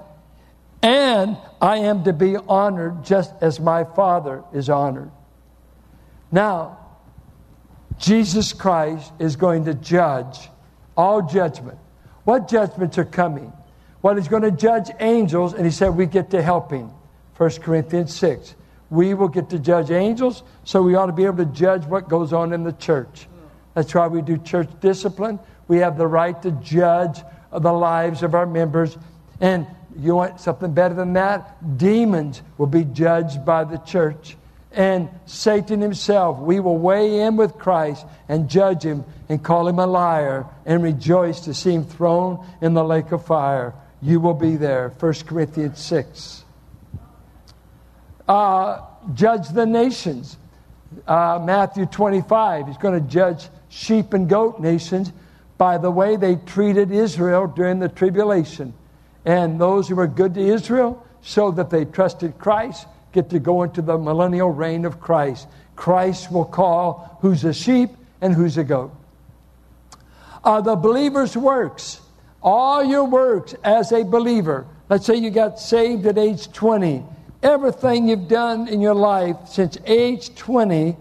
And 0.83 1.37
I 1.61 1.79
am 1.79 2.05
to 2.05 2.13
be 2.13 2.37
honored 2.37 3.05
just 3.05 3.33
as 3.41 3.61
my 3.61 3.85
Father 3.85 4.43
is 4.53 4.69
honored. 4.69 5.11
Now, 6.31 6.79
Jesus 7.99 8.53
Christ 8.53 9.13
is 9.19 9.37
going 9.37 9.67
to 9.67 9.75
judge 9.75 10.49
all 10.97 11.23
judgment. 11.23 11.79
What 12.25 12.49
judgments 12.49 12.99
are 12.99 13.05
coming? 13.05 13.53
Well, 14.01 14.17
he's 14.17 14.29
going 14.29 14.43
to 14.43 14.51
judge 14.51 14.91
angels, 15.01 15.55
and 15.55 15.65
he 15.65 15.71
said 15.71 15.91
we 15.91 16.07
get 16.07 16.31
to 16.31 16.43
help 16.43 16.71
him. 16.71 16.91
1 17.37 17.51
Corinthians 17.61 18.15
6. 18.15 18.55
We 18.91 19.15
will 19.15 19.29
get 19.29 19.49
to 19.51 19.59
judge 19.59 19.91
angels, 19.91 20.43
so 20.65 20.83
we 20.83 20.95
ought 20.95 21.07
to 21.07 21.13
be 21.13 21.25
able 21.25 21.39
to 21.39 21.47
judge 21.47 21.85
what 21.87 22.09
goes 22.09 22.33
on 22.33 22.53
in 22.53 22.63
the 22.63 22.73
church. 22.73 23.27
That's 23.75 23.95
why 23.95 24.07
we 24.07 24.23
do 24.23 24.37
church 24.37 24.69
discipline. 24.81 25.39
We 25.67 25.79
have 25.79 25.97
the 25.97 26.07
right 26.07 26.41
to 26.43 26.51
judge 26.51 27.21
the 27.53 27.73
lives 27.73 28.23
of 28.23 28.35
our 28.35 28.47
members. 28.47 28.99
And 29.41 29.67
you 29.97 30.15
want 30.15 30.41
something 30.41 30.73
better 30.73 30.95
than 30.95 31.15
that? 31.15 31.79
Demons 31.79 32.43
will 32.59 32.67
be 32.67 32.85
judged 32.85 33.45
by 33.45 33.65
the 33.65 33.79
church. 33.79 34.37
And 34.75 35.11
Satan 35.27 35.81
himself, 35.81 36.39
we 36.39 36.59
will 36.61 36.79
weigh 36.79 37.21
in 37.21 37.37
with 37.37 37.59
Christ 37.59 38.07
and 38.29 38.49
judge 38.49 38.85
him 38.85 39.05
and 39.29 39.43
call 39.43 39.69
him 39.69 39.79
a 39.79 39.87
liar 39.87 40.47
and 40.65 40.83
rejoice 40.83 41.41
to 41.41 41.55
see 41.55 41.73
him 41.73 41.85
thrown 41.85 42.47
in 42.61 42.73
the 42.75 42.85
lake 42.85 43.13
of 43.13 43.25
fire. 43.25 43.75
You 44.01 44.19
will 44.21 44.35
be 44.35 44.57
there. 44.57 44.89
1 44.99 45.15
Corinthians 45.27 45.79
6. 45.79 46.45
Uh, 48.27 48.81
judge 49.15 49.49
the 49.49 49.67
nations. 49.67 50.39
Uh, 51.07 51.41
Matthew 51.43 51.87
25, 51.87 52.67
he's 52.67 52.77
going 52.77 53.01
to 53.03 53.09
judge 53.09 53.49
sheep 53.69 54.13
and 54.13 54.29
goat 54.29 54.61
nations 54.61 55.13
by 55.59 55.79
the 55.79 55.91
way 55.91 56.17
they 56.17 56.37
treated 56.37 56.91
Israel 56.91 57.47
during 57.47 57.79
the 57.79 57.89
tribulation. 57.89 58.75
And 59.25 59.61
those 59.61 59.89
who 59.89 59.97
were 59.97 60.07
good 60.07 60.35
to 60.35 60.41
Israel 60.41 61.07
showed 61.23 61.57
that 61.57 61.71
they 61.71 61.85
trusted 61.85 62.39
Christ, 62.39 62.87
get 63.13 63.31
to 63.31 63.39
go 63.39 63.63
into 63.63 63.83
the 63.83 63.99
millennial 63.99 64.51
reign 64.51 64.85
of 64.85 65.01
Christ. 65.01 65.47
Christ 65.77 66.33
will 66.33 66.45
call 66.45 67.19
who's 67.21 67.45
a 67.45 67.53
sheep 67.53 67.91
and 68.21 68.35
who's 68.35 68.57
a 68.59 68.65
goat. 68.65 68.95
Uh, 70.45 70.61
the 70.61 70.75
believer's 70.75 71.37
works, 71.37 72.01
all 72.43 72.83
your 72.83 73.05
works 73.05 73.55
as 73.63 73.93
a 73.93 74.05
believer. 74.05 74.67
Let's 74.89 75.07
say 75.07 75.17
you 75.17 75.31
got 75.31 75.61
saved 75.61 76.07
at 76.07 76.19
age 76.19 76.53
20. 76.53 77.05
Everything 77.43 78.09
you've 78.09 78.29
done 78.29 78.69
in 78.69 78.81
your 78.81 78.95
life 78.95 79.37
since 79.47 79.79
age 79.87 80.35
20 80.35 80.97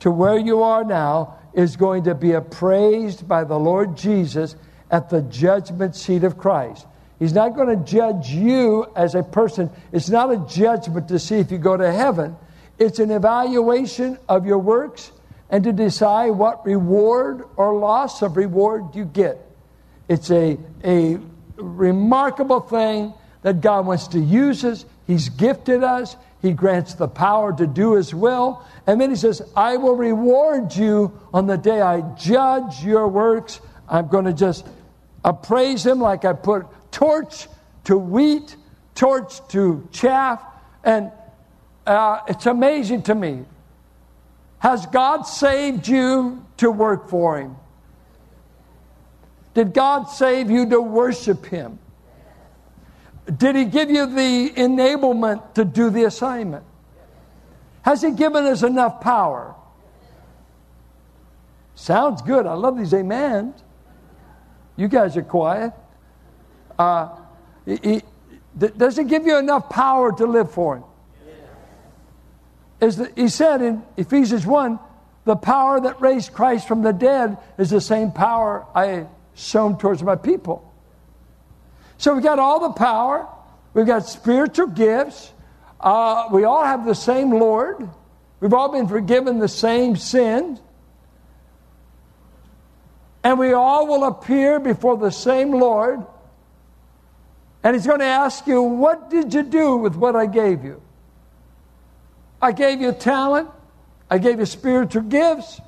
to 0.00 0.10
where 0.10 0.38
you 0.38 0.62
are 0.62 0.84
now 0.84 1.38
is 1.54 1.76
going 1.76 2.04
to 2.04 2.14
be 2.14 2.32
appraised 2.32 3.26
by 3.26 3.44
the 3.44 3.58
Lord 3.58 3.96
Jesus 3.96 4.56
at 4.90 5.08
the 5.08 5.22
judgment 5.22 5.96
seat 5.96 6.24
of 6.24 6.36
Christ. 6.36 6.86
He's 7.18 7.32
not 7.32 7.54
going 7.54 7.68
to 7.68 7.84
judge 7.84 8.30
you 8.30 8.86
as 8.96 9.14
a 9.14 9.22
person. 9.22 9.70
It's 9.92 10.08
not 10.08 10.32
a 10.32 10.38
judgment 10.48 11.08
to 11.08 11.18
see 11.18 11.36
if 11.36 11.50
you 11.50 11.58
go 11.58 11.76
to 11.76 11.92
heaven. 11.92 12.36
It's 12.78 12.98
an 12.98 13.10
evaluation 13.10 14.18
of 14.28 14.46
your 14.46 14.58
works 14.58 15.12
and 15.48 15.62
to 15.64 15.72
decide 15.72 16.30
what 16.30 16.66
reward 16.66 17.44
or 17.56 17.76
loss 17.76 18.22
of 18.22 18.36
reward 18.36 18.94
you 18.94 19.04
get. 19.04 19.38
It's 20.08 20.30
a, 20.30 20.58
a 20.84 21.18
remarkable 21.56 22.60
thing 22.60 23.14
that 23.42 23.60
God 23.60 23.86
wants 23.86 24.08
to 24.08 24.18
use 24.18 24.64
us. 24.64 24.84
He's 25.06 25.28
gifted 25.28 25.84
us. 25.84 26.16
He 26.42 26.52
grants 26.52 26.94
the 26.94 27.08
power 27.08 27.52
to 27.56 27.66
do 27.66 27.94
His 27.94 28.14
will. 28.14 28.64
And 28.86 29.00
then 29.00 29.10
He 29.10 29.16
says, 29.16 29.40
I 29.56 29.76
will 29.76 29.96
reward 29.96 30.74
you 30.74 31.18
on 31.32 31.46
the 31.46 31.56
day 31.56 31.80
I 31.80 32.00
judge 32.16 32.84
your 32.84 33.06
works. 33.08 33.60
I'm 33.88 34.08
going 34.08 34.24
to 34.24 34.32
just 34.32 34.66
appraise 35.24 35.86
Him 35.86 36.00
like 36.00 36.24
I 36.24 36.32
put 36.32 36.66
torch 36.94 37.48
to 37.82 37.98
wheat, 37.98 38.56
torch 38.94 39.46
to 39.48 39.86
chaff. 39.90 40.42
And 40.84 41.10
uh, 41.86 42.20
it's 42.28 42.46
amazing 42.46 43.02
to 43.02 43.14
me. 43.14 43.44
Has 44.60 44.86
God 44.86 45.22
saved 45.22 45.86
you 45.88 46.46
to 46.56 46.70
work 46.70 47.10
for 47.10 47.38
Him? 47.38 47.56
Did 49.52 49.74
God 49.74 50.04
save 50.04 50.50
you 50.50 50.70
to 50.70 50.80
worship 50.80 51.44
Him? 51.46 51.78
Did 53.36 53.56
He 53.56 53.64
give 53.64 53.90
you 53.90 54.06
the 54.06 54.50
enablement 54.56 55.54
to 55.54 55.64
do 55.64 55.90
the 55.90 56.04
assignment? 56.04 56.64
Has 57.82 58.02
He 58.02 58.12
given 58.12 58.44
us 58.44 58.62
enough 58.62 59.00
power? 59.00 59.54
Sounds 61.74 62.22
good. 62.22 62.46
I 62.46 62.54
love 62.54 62.78
these 62.78 62.94
amens. 62.94 63.62
You 64.76 64.88
guys 64.88 65.16
are 65.16 65.22
quiet. 65.22 65.72
Uh, 66.78 67.08
he, 67.64 67.78
he, 67.82 68.02
does 68.56 68.98
it 68.98 69.08
give 69.08 69.26
you 69.26 69.38
enough 69.38 69.68
power 69.68 70.12
to 70.12 70.26
live 70.26 70.50
for 70.50 70.76
Him? 70.76 70.84
Is 72.80 72.96
the, 72.96 73.10
he 73.16 73.28
said 73.28 73.62
in 73.62 73.82
Ephesians 73.96 74.46
1 74.46 74.78
the 75.24 75.36
power 75.36 75.80
that 75.80 76.00
raised 76.00 76.32
Christ 76.32 76.68
from 76.68 76.82
the 76.82 76.92
dead 76.92 77.38
is 77.56 77.70
the 77.70 77.80
same 77.80 78.12
power 78.12 78.66
I 78.74 79.06
shown 79.34 79.78
towards 79.78 80.02
my 80.02 80.16
people. 80.16 80.70
So 81.96 82.14
we've 82.14 82.22
got 82.22 82.38
all 82.38 82.60
the 82.60 82.74
power, 82.74 83.26
we've 83.72 83.86
got 83.86 84.06
spiritual 84.06 84.66
gifts, 84.66 85.32
uh, 85.80 86.28
we 86.30 86.44
all 86.44 86.64
have 86.64 86.84
the 86.84 86.94
same 86.94 87.30
Lord, 87.30 87.88
we've 88.40 88.52
all 88.52 88.70
been 88.70 88.88
forgiven 88.88 89.38
the 89.38 89.48
same 89.48 89.96
sin, 89.96 90.58
and 93.22 93.38
we 93.38 93.54
all 93.54 93.86
will 93.86 94.04
appear 94.04 94.60
before 94.60 94.98
the 94.98 95.10
same 95.10 95.52
Lord. 95.52 96.04
And 97.64 97.74
he's 97.74 97.86
going 97.86 98.00
to 98.00 98.04
ask 98.04 98.46
you, 98.46 98.62
What 98.62 99.10
did 99.10 99.32
you 99.32 99.42
do 99.42 99.76
with 99.76 99.96
what 99.96 100.14
I 100.14 100.26
gave 100.26 100.62
you? 100.62 100.80
I 102.40 102.52
gave 102.52 102.80
you 102.80 102.92
talent. 102.92 103.48
I 104.10 104.18
gave 104.18 104.38
you 104.38 104.44
spiritual 104.44 105.02
gifts. 105.02 105.60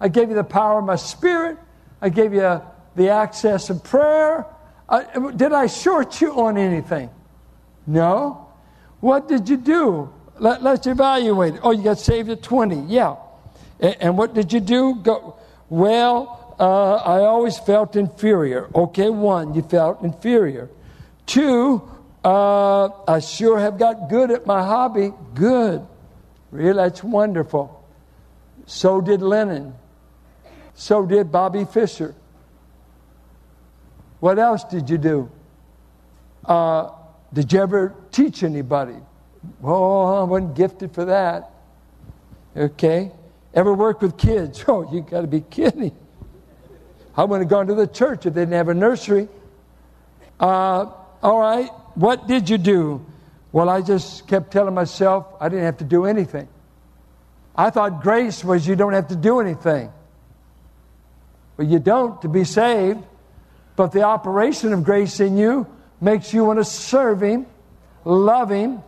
I 0.00 0.08
gave 0.08 0.30
you 0.30 0.34
the 0.34 0.42
power 0.42 0.78
of 0.78 0.86
my 0.86 0.96
spirit. 0.96 1.58
I 2.00 2.08
gave 2.08 2.32
you 2.32 2.60
the 2.96 3.10
access 3.10 3.68
of 3.68 3.84
prayer. 3.84 4.46
Uh, 4.88 5.30
did 5.30 5.52
I 5.52 5.66
short 5.66 6.20
you 6.20 6.32
on 6.40 6.56
anything? 6.56 7.10
No. 7.86 8.48
What 9.00 9.28
did 9.28 9.48
you 9.48 9.58
do? 9.58 10.12
Let, 10.38 10.64
us 10.64 10.86
evaluate. 10.86 11.54
Oh, 11.62 11.70
you 11.70 11.82
got 11.82 11.98
saved 11.98 12.30
at 12.30 12.42
20. 12.42 12.86
Yeah. 12.92 13.16
And, 13.78 13.96
and 14.00 14.18
what 14.18 14.34
did 14.34 14.52
you 14.52 14.60
do? 14.60 14.96
Go, 14.96 15.36
well, 15.68 16.56
uh, 16.58 16.94
I 16.96 17.20
always 17.20 17.58
felt 17.58 17.94
inferior. 17.94 18.70
Okay, 18.74 19.10
one, 19.10 19.54
you 19.54 19.62
felt 19.62 20.02
inferior. 20.02 20.70
Two, 21.32 21.80
uh, 22.22 22.90
I 23.08 23.20
sure 23.20 23.58
have 23.58 23.78
got 23.78 24.10
good 24.10 24.30
at 24.30 24.44
my 24.44 24.62
hobby. 24.62 25.14
Good. 25.32 25.80
Really, 26.50 26.76
that's 26.76 27.02
wonderful. 27.02 27.82
So 28.66 29.00
did 29.00 29.22
Lennon. 29.22 29.74
So 30.74 31.06
did 31.06 31.32
Bobby 31.32 31.64
Fischer. 31.64 32.14
What 34.20 34.38
else 34.38 34.64
did 34.64 34.90
you 34.90 34.98
do? 34.98 35.30
Uh, 36.44 36.90
did 37.32 37.50
you 37.50 37.60
ever 37.60 37.94
teach 38.10 38.42
anybody? 38.42 38.96
Oh, 39.64 40.20
I 40.20 40.24
wasn't 40.24 40.54
gifted 40.54 40.92
for 40.92 41.06
that. 41.06 41.50
Okay. 42.54 43.10
Ever 43.54 43.72
work 43.72 44.02
with 44.02 44.18
kids? 44.18 44.62
Oh, 44.68 44.86
you 44.92 45.00
got 45.00 45.22
to 45.22 45.26
be 45.28 45.40
kidding. 45.40 45.96
I 47.16 47.24
wouldn't 47.24 47.50
have 47.50 47.50
gone 47.50 47.68
to 47.68 47.74
the 47.74 47.86
church 47.86 48.26
if 48.26 48.34
they 48.34 48.42
didn't 48.42 48.52
have 48.52 48.68
a 48.68 48.74
nursery. 48.74 49.28
Uh, 50.38 50.90
all 51.22 51.38
right. 51.38 51.70
What 51.94 52.26
did 52.26 52.50
you 52.50 52.58
do? 52.58 53.04
Well, 53.52 53.68
I 53.68 53.82
just 53.82 54.26
kept 54.26 54.50
telling 54.50 54.74
myself 54.74 55.26
I 55.40 55.48
didn't 55.48 55.64
have 55.64 55.78
to 55.78 55.84
do 55.84 56.06
anything. 56.06 56.48
I 57.54 57.70
thought 57.70 58.02
grace 58.02 58.42
was 58.42 58.66
you 58.66 58.76
don't 58.76 58.94
have 58.94 59.08
to 59.08 59.16
do 59.16 59.40
anything. 59.40 59.92
But 61.56 61.66
you 61.66 61.78
don't 61.78 62.20
to 62.22 62.28
be 62.28 62.44
saved. 62.44 63.00
But 63.76 63.92
the 63.92 64.02
operation 64.02 64.72
of 64.72 64.84
grace 64.84 65.20
in 65.20 65.36
you 65.36 65.66
makes 66.00 66.32
you 66.32 66.44
want 66.44 66.58
to 66.58 66.64
serve 66.64 67.22
Him, 67.22 67.46
love 68.04 68.50
Him, 68.50 68.82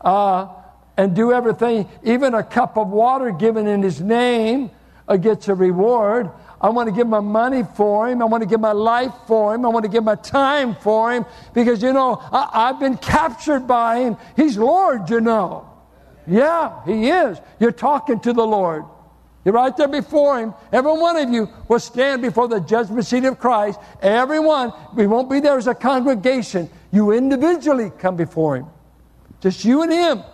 uh, 0.00 0.48
and 0.96 1.14
do 1.14 1.32
everything. 1.32 1.88
Even 2.02 2.34
a 2.34 2.42
cup 2.42 2.76
of 2.76 2.88
water 2.88 3.30
given 3.30 3.66
in 3.66 3.82
His 3.82 4.00
name 4.00 4.70
uh, 5.06 5.16
gets 5.16 5.48
a 5.48 5.54
reward. 5.54 6.30
I 6.60 6.70
want 6.70 6.88
to 6.88 6.94
give 6.94 7.06
my 7.06 7.20
money 7.20 7.62
for 7.76 8.08
Him. 8.08 8.20
I 8.20 8.24
want 8.24 8.42
to 8.42 8.48
give 8.48 8.60
my 8.60 8.72
life 8.72 9.12
for 9.26 9.54
Him. 9.54 9.64
I 9.64 9.68
want 9.68 9.84
to 9.84 9.90
give 9.90 10.02
my 10.02 10.16
time 10.16 10.74
for 10.74 11.12
Him 11.12 11.24
because, 11.54 11.82
you 11.82 11.92
know, 11.92 12.18
I, 12.32 12.48
I've 12.52 12.80
been 12.80 12.96
captured 12.96 13.66
by 13.66 14.00
Him. 14.00 14.16
He's 14.34 14.58
Lord, 14.58 15.08
you 15.08 15.20
know. 15.20 15.70
Yeah, 16.26 16.84
He 16.84 17.08
is. 17.10 17.38
You're 17.60 17.72
talking 17.72 18.18
to 18.20 18.32
the 18.32 18.44
Lord. 18.44 18.84
You're 19.44 19.54
right 19.54 19.74
there 19.76 19.88
before 19.88 20.40
Him. 20.40 20.52
Every 20.72 20.92
one 20.92 21.16
of 21.16 21.30
you 21.30 21.48
will 21.68 21.78
stand 21.78 22.22
before 22.22 22.48
the 22.48 22.60
judgment 22.60 23.06
seat 23.06 23.24
of 23.24 23.38
Christ. 23.38 23.78
Everyone. 24.02 24.72
We 24.94 25.06
won't 25.06 25.30
be 25.30 25.38
there 25.38 25.56
as 25.56 25.68
a 25.68 25.74
congregation. 25.74 26.68
You 26.90 27.12
individually 27.12 27.92
come 27.98 28.16
before 28.16 28.56
Him. 28.56 28.66
Just 29.40 29.64
you 29.64 29.82
and 29.82 29.92
Him. 29.92 30.24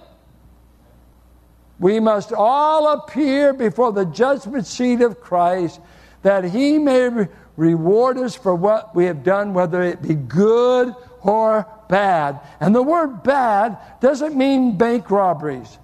We 1.79 2.01
must 2.01 2.33
all 2.33 2.95
appear 2.95 3.53
before 3.53 3.93
the 3.93 4.07
judgment 4.07 4.67
seat 4.67 5.03
of 5.03 5.21
Christ 5.21 5.81
that 6.25 6.45
He 6.45 6.79
may 6.79 7.09
re- 7.09 7.29
reward 7.57 8.19
us 8.19 8.35
for 8.35 8.55
what 8.55 8.97
we 8.97 9.05
have 9.05 9.23
done, 9.23 9.53
whether 9.55 9.83
it 9.83 10.03
be 10.03 10.15
good 10.15 10.93
or 11.21 11.67
bad. 11.89 12.41
And 12.61 12.75
the 12.75 12.83
word 12.83 13.23
bad 13.23 13.77
doesn't 14.01 14.35
mean 14.35 14.77
bank 14.77 15.11
robberies, 15.11 15.79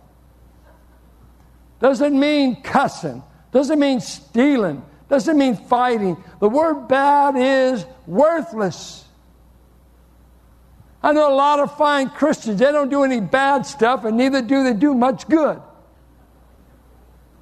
doesn't 1.78 2.18
mean 2.18 2.62
cussing, 2.62 3.22
doesn't 3.52 3.78
mean 3.78 4.00
stealing, 4.00 4.82
doesn't 5.10 5.36
mean 5.36 5.56
fighting. 5.56 6.16
The 6.40 6.48
word 6.48 6.88
bad 6.88 7.36
is 7.36 7.84
worthless. 8.06 9.04
I 11.02 11.12
know 11.12 11.30
a 11.30 11.34
lot 11.34 11.60
of 11.60 11.76
fine 11.76 12.08
Christians, 12.08 12.60
they 12.60 12.72
don't 12.72 12.88
do 12.88 13.04
any 13.04 13.20
bad 13.20 13.66
stuff, 13.66 14.06
and 14.06 14.16
neither 14.16 14.40
do 14.40 14.64
they 14.64 14.72
do 14.72 14.94
much 14.94 15.28
good. 15.28 15.60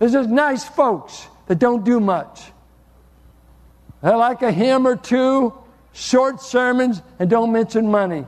There's 0.00 0.12
just 0.12 0.28
nice 0.28 0.64
folks 0.64 1.28
that 1.46 1.60
don't 1.60 1.84
do 1.84 2.00
much. 2.00 2.52
They 4.02 4.14
like 4.14 4.42
a 4.42 4.52
hymn 4.52 4.86
or 4.86 4.96
two, 4.96 5.52
short 5.92 6.40
sermons, 6.40 7.02
and 7.18 7.28
don't 7.28 7.52
mention 7.52 7.90
money. 7.90 8.24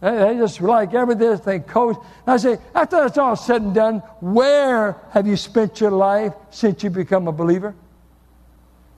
They 0.00 0.36
just 0.36 0.60
like 0.60 0.92
everything 0.92 1.40
they 1.44 1.60
coast. 1.60 1.98
I 2.26 2.36
say, 2.36 2.58
after 2.74 2.96
that's 2.96 3.16
all 3.16 3.36
said 3.36 3.62
and 3.62 3.74
done, 3.74 3.98
where 4.20 4.96
have 5.12 5.26
you 5.26 5.36
spent 5.36 5.80
your 5.80 5.92
life 5.92 6.34
since 6.50 6.82
you 6.82 6.90
become 6.90 7.26
a 7.26 7.32
believer? 7.32 7.74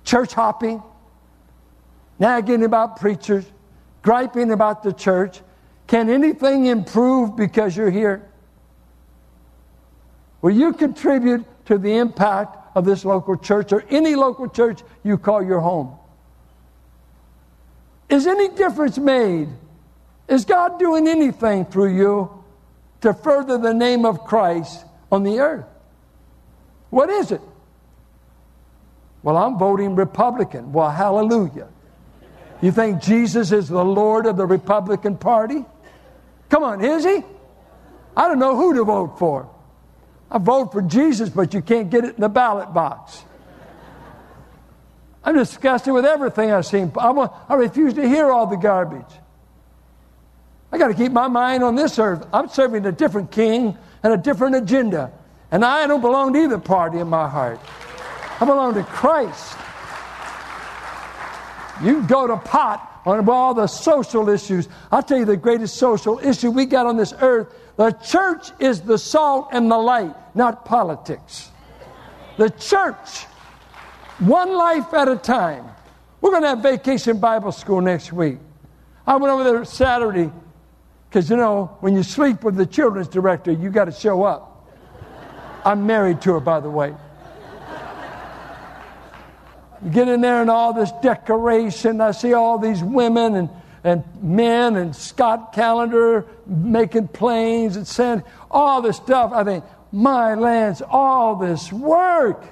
Church 0.05 0.33
hopping, 0.33 0.83
nagging 2.19 2.65
about 2.65 3.01
preachers, 3.01 3.45
griping 4.03 4.51
about 4.51 4.83
the 4.83 4.93
church. 4.93 5.41
Can 5.87 6.11
anything 6.11 6.67
improve 6.67 7.37
because 7.37 7.77
you're 7.77 7.91
here? 7.91 8.29
Will 10.43 10.53
you 10.53 10.73
contribute 10.73 11.45
to 11.67 11.79
the 11.79 11.99
impact 11.99 12.66
of 12.77 12.85
this 12.85 13.05
local 13.05 13.37
church 13.37 13.73
or 13.73 13.83
any 13.91 14.15
local 14.15 14.49
church 14.49 14.83
you 15.03 15.17
call 15.19 15.43
your 15.43 15.61
home? 15.61 15.97
Is 18.09 18.29
any 18.29 18.51
difference 18.51 18.99
made 18.99 19.49
is 20.29 20.45
God 20.45 20.79
doing 20.79 21.09
anything 21.09 21.65
through 21.65 21.97
you 21.97 22.45
to 23.01 23.15
further 23.15 23.59
the 23.59 23.73
name 23.73 24.05
of 24.05 24.25
Christ 24.25 24.85
on 25.11 25.23
the 25.23 25.39
earth? 25.39 25.65
What 26.91 27.11
is 27.11 27.33
it? 27.33 27.41
Well, 29.23 29.37
I'm 29.37 29.59
voting 29.59 29.97
Republican. 29.97 30.73
Well, 30.73 30.91
hallelujah. 30.91 31.69
You 32.61 32.73
think 32.73 33.03
Jesus 33.03 33.53
is 33.53 33.69
the 33.69 33.85
Lord 33.85 34.27
of 34.27 34.37
the 34.37 34.47
Republican 34.47 35.17
Party? 35.17 35.65
Come 36.49 36.63
on, 36.63 36.85
is 36.85 37.05
he? 37.05 37.23
I 38.17 38.29
don't 38.29 38.39
know 38.39 38.57
who 38.57 38.75
to 38.75 38.85
vote 38.85 39.19
for. 39.19 39.49
I 40.31 40.39
vote 40.39 40.73
for 40.73 40.83
Jesus, 40.83 41.29
but 41.29 41.55
you 41.55 41.63
can't 41.63 41.91
get 41.91 42.05
it 42.05 42.17
in 42.17 42.21
the 42.21 42.29
ballot 42.29 42.75
box. 42.75 43.23
I'm 45.25 45.37
disgusted 45.37 45.93
with 45.93 46.05
everything 46.05 46.53
I've 46.53 46.67
seen. 46.67 46.93
I, 46.97 47.29
I 47.49 47.55
refuse 47.55 47.95
to 47.95 48.09
hear 48.09 48.31
all 48.31 48.47
the 48.47 48.57
garbage. 48.57 49.13
I 50.71 50.79
got 50.79 50.89
to 50.89 50.95
keep 50.95 51.13
my 51.13 51.29
mind 51.29 51.65
on 51.65 51.75
this 51.75 51.99
earth. 51.99 52.27
I'm 52.33 52.49
serving 52.49 52.87
a 52.87 52.93
different 52.93 53.31
king 53.31 53.77
and 54.03 54.13
a 54.13 54.17
different 54.17 54.57
agenda. 54.57 55.13
And 55.51 55.65
I 55.65 55.87
don't 55.87 56.01
belong 56.01 56.33
to 56.35 56.43
either 56.43 56.59
party 56.59 56.99
in 56.99 57.09
my 57.09 57.29
heart. 57.29 57.61
I 58.41 58.45
belong 58.45 58.75
to 58.75 58.83
Christ. 58.85 59.57
You 61.83 62.03
go 62.03 62.27
to 62.27 62.37
pot 62.37 62.86
on 63.07 63.29
all 63.29 63.55
the 63.55 63.69
social 63.69 64.29
issues. 64.29 64.69
I'll 64.91 65.03
tell 65.03 65.19
you 65.19 65.25
the 65.25 65.37
greatest 65.37 65.77
social 65.77 66.19
issue 66.19 66.51
we 66.51 66.67
got 66.67 66.87
on 66.87 66.97
this 66.97 67.15
earth. 67.21 67.55
The 67.77 67.93
church 67.93 68.51
is 68.59 68.81
the 68.81 68.99
salt 68.99 69.49
and 69.53 69.71
the 69.71 69.79
light, 69.79 70.15
not 70.35 70.65
politics. 70.65 71.51
The 72.37 72.51
church, 72.51 73.25
one 74.19 74.53
life 74.53 74.93
at 74.93 75.09
a 75.09 75.17
time. 75.17 75.69
We're 76.21 76.31
going 76.31 76.43
to 76.43 76.49
have 76.49 76.63
vacation 76.63 77.19
Bible 77.19 77.53
school 77.53 77.81
next 77.81 78.13
week. 78.13 78.39
I 79.07 79.17
went 79.17 79.33
over 79.33 79.45
there 79.45 79.65
Saturday 79.65 80.33
because, 81.09 81.31
you 81.31 81.37
know, 81.37 81.77
when 81.81 81.95
you 81.95 82.03
sleep 82.03 82.43
with 82.43 82.57
the 82.57 82.67
children's 82.67 83.09
director, 83.09 83.53
you 83.53 83.71
got 83.71 83.85
to 83.85 83.93
show 83.93 84.25
up. 84.25 84.69
I'm 85.65 85.87
married 85.87 86.21
to 86.23 86.33
her, 86.33 86.41
by 86.41 86.59
the 86.59 86.71
way. 86.71 86.95
You 89.85 89.91
get 89.91 90.09
in 90.09 90.21
there 90.21 90.41
and 90.41 90.51
all 90.51 90.73
this 90.73 90.93
decoration. 91.03 92.01
I 92.01 92.11
see 92.11 92.33
all 92.33 92.59
these 92.59 92.83
women 92.83 93.35
and, 93.35 93.51
and 93.85 94.05
men 94.23 94.77
and 94.77 94.95
Scott 94.95 95.53
Calendar 95.53 96.27
making 96.47 97.09
planes 97.09 97.77
and 97.77 97.87
sand, 97.87 98.23
all 98.51 98.83
this 98.83 98.97
stuff. 98.97 99.33
I 99.33 99.45
think, 99.45 99.65
my 99.93 100.35
lands, 100.35 100.83
all 100.83 101.37
this 101.37 101.73
work. 101.73 102.45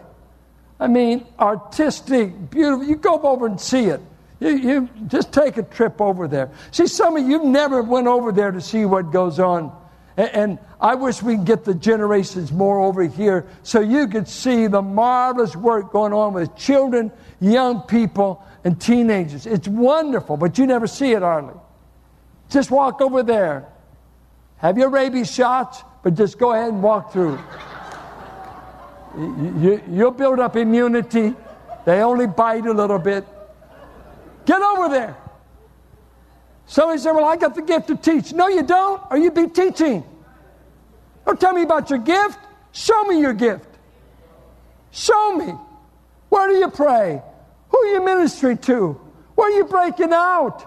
I 0.79 0.87
mean, 0.87 1.27
artistic, 1.39 2.51
beautiful. 2.51 2.85
You 2.85 2.97
go 2.97 3.21
over 3.23 3.47
and 3.47 3.61
see 3.61 3.87
it. 3.87 4.01
You, 4.41 4.51
you 4.51 4.89
just 5.07 5.33
take 5.33 5.57
a 5.57 5.63
trip 5.63 6.01
over 6.01 6.29
there. 6.29 6.51
See, 6.71 6.87
some 6.87 7.17
of 7.17 7.27
you 7.29 7.45
never 7.45 7.83
went 7.83 8.07
over 8.07 8.33
there 8.33 8.51
to 8.51 8.61
see 8.61 8.85
what 8.85 9.11
goes 9.11 9.39
on. 9.39 9.73
And, 10.17 10.59
I 10.81 10.95
wish 10.97 11.23
we 11.23 11.37
could 11.37 11.47
get 11.47 11.65
the 11.65 11.75
generations 11.75 12.53
more 12.53 12.79
over 12.79 13.03
here 13.05 13.47
so 13.63 13.81
you 13.81 14.07
could 14.07 14.29
see 14.29 14.67
the 14.67 14.83
marvelous 14.83 15.57
work 15.57 15.93
going 15.93 16.13
on 16.13 16.35
with 16.35 16.55
children, 16.57 17.11
young 17.41 17.81
people, 17.83 18.45
and 18.65 18.79
teenagers. 18.79 19.47
It's 19.47 19.67
wonderful, 19.67 20.37
but 20.37 20.59
you 20.59 20.67
never 20.67 20.87
see 20.87 21.13
it 21.13 21.23
hardly. 21.23 21.55
Just 22.51 22.71
walk 22.71 23.01
over 23.01 23.23
there. 23.23 23.67
Have 24.59 24.77
your 24.77 24.91
rabies 24.91 25.33
shots, 25.33 25.83
but 26.03 26.15
just 26.15 26.39
go 26.39 26.53
ahead 26.53 26.69
and 26.69 26.83
walk 26.83 27.13
through. 27.13 27.39
you, 29.17 29.83
you'll 29.91 30.11
build 30.11 30.39
up 30.39 30.55
immunity. 30.55 31.35
They 31.87 32.03
only 32.03 32.27
bite 32.27 32.67
a 32.67 32.73
little 32.73 32.99
bit. 32.99 33.25
Get 34.45 34.61
over 34.61 34.89
there. 34.91 35.17
Somebody 36.67 36.99
said, 37.01 37.13
Well, 37.13 37.25
I 37.25 37.37
got 37.37 37.55
the 37.55 37.63
gift 37.63 37.89
to 37.89 37.97
teach. 37.97 38.33
No, 38.33 38.49
you 38.49 38.63
don't, 38.63 39.03
or 39.11 39.19
you'd 39.19 39.35
be 39.35 39.49
teaching. 39.49 40.05
Don't 41.27 41.41
tell 41.41 41.53
me 41.53 41.63
about 41.63 41.91
your 41.91 41.99
gift. 41.99 42.39
Show 42.73 43.05
me 43.05 43.21
your 43.21 43.33
gift. 43.33 43.67
Show 44.91 45.37
me. 45.37 45.55
Where 46.29 46.49
do 46.49 46.55
you 46.55 46.69
pray? 46.69 47.23
Who 47.69 47.79
are 47.79 47.87
you 47.87 48.05
ministering 48.05 48.59
to? 48.59 49.01
Where 49.35 49.49
are 49.49 49.57
you 49.57 49.65
breaking 49.65 50.13
out? 50.13 50.67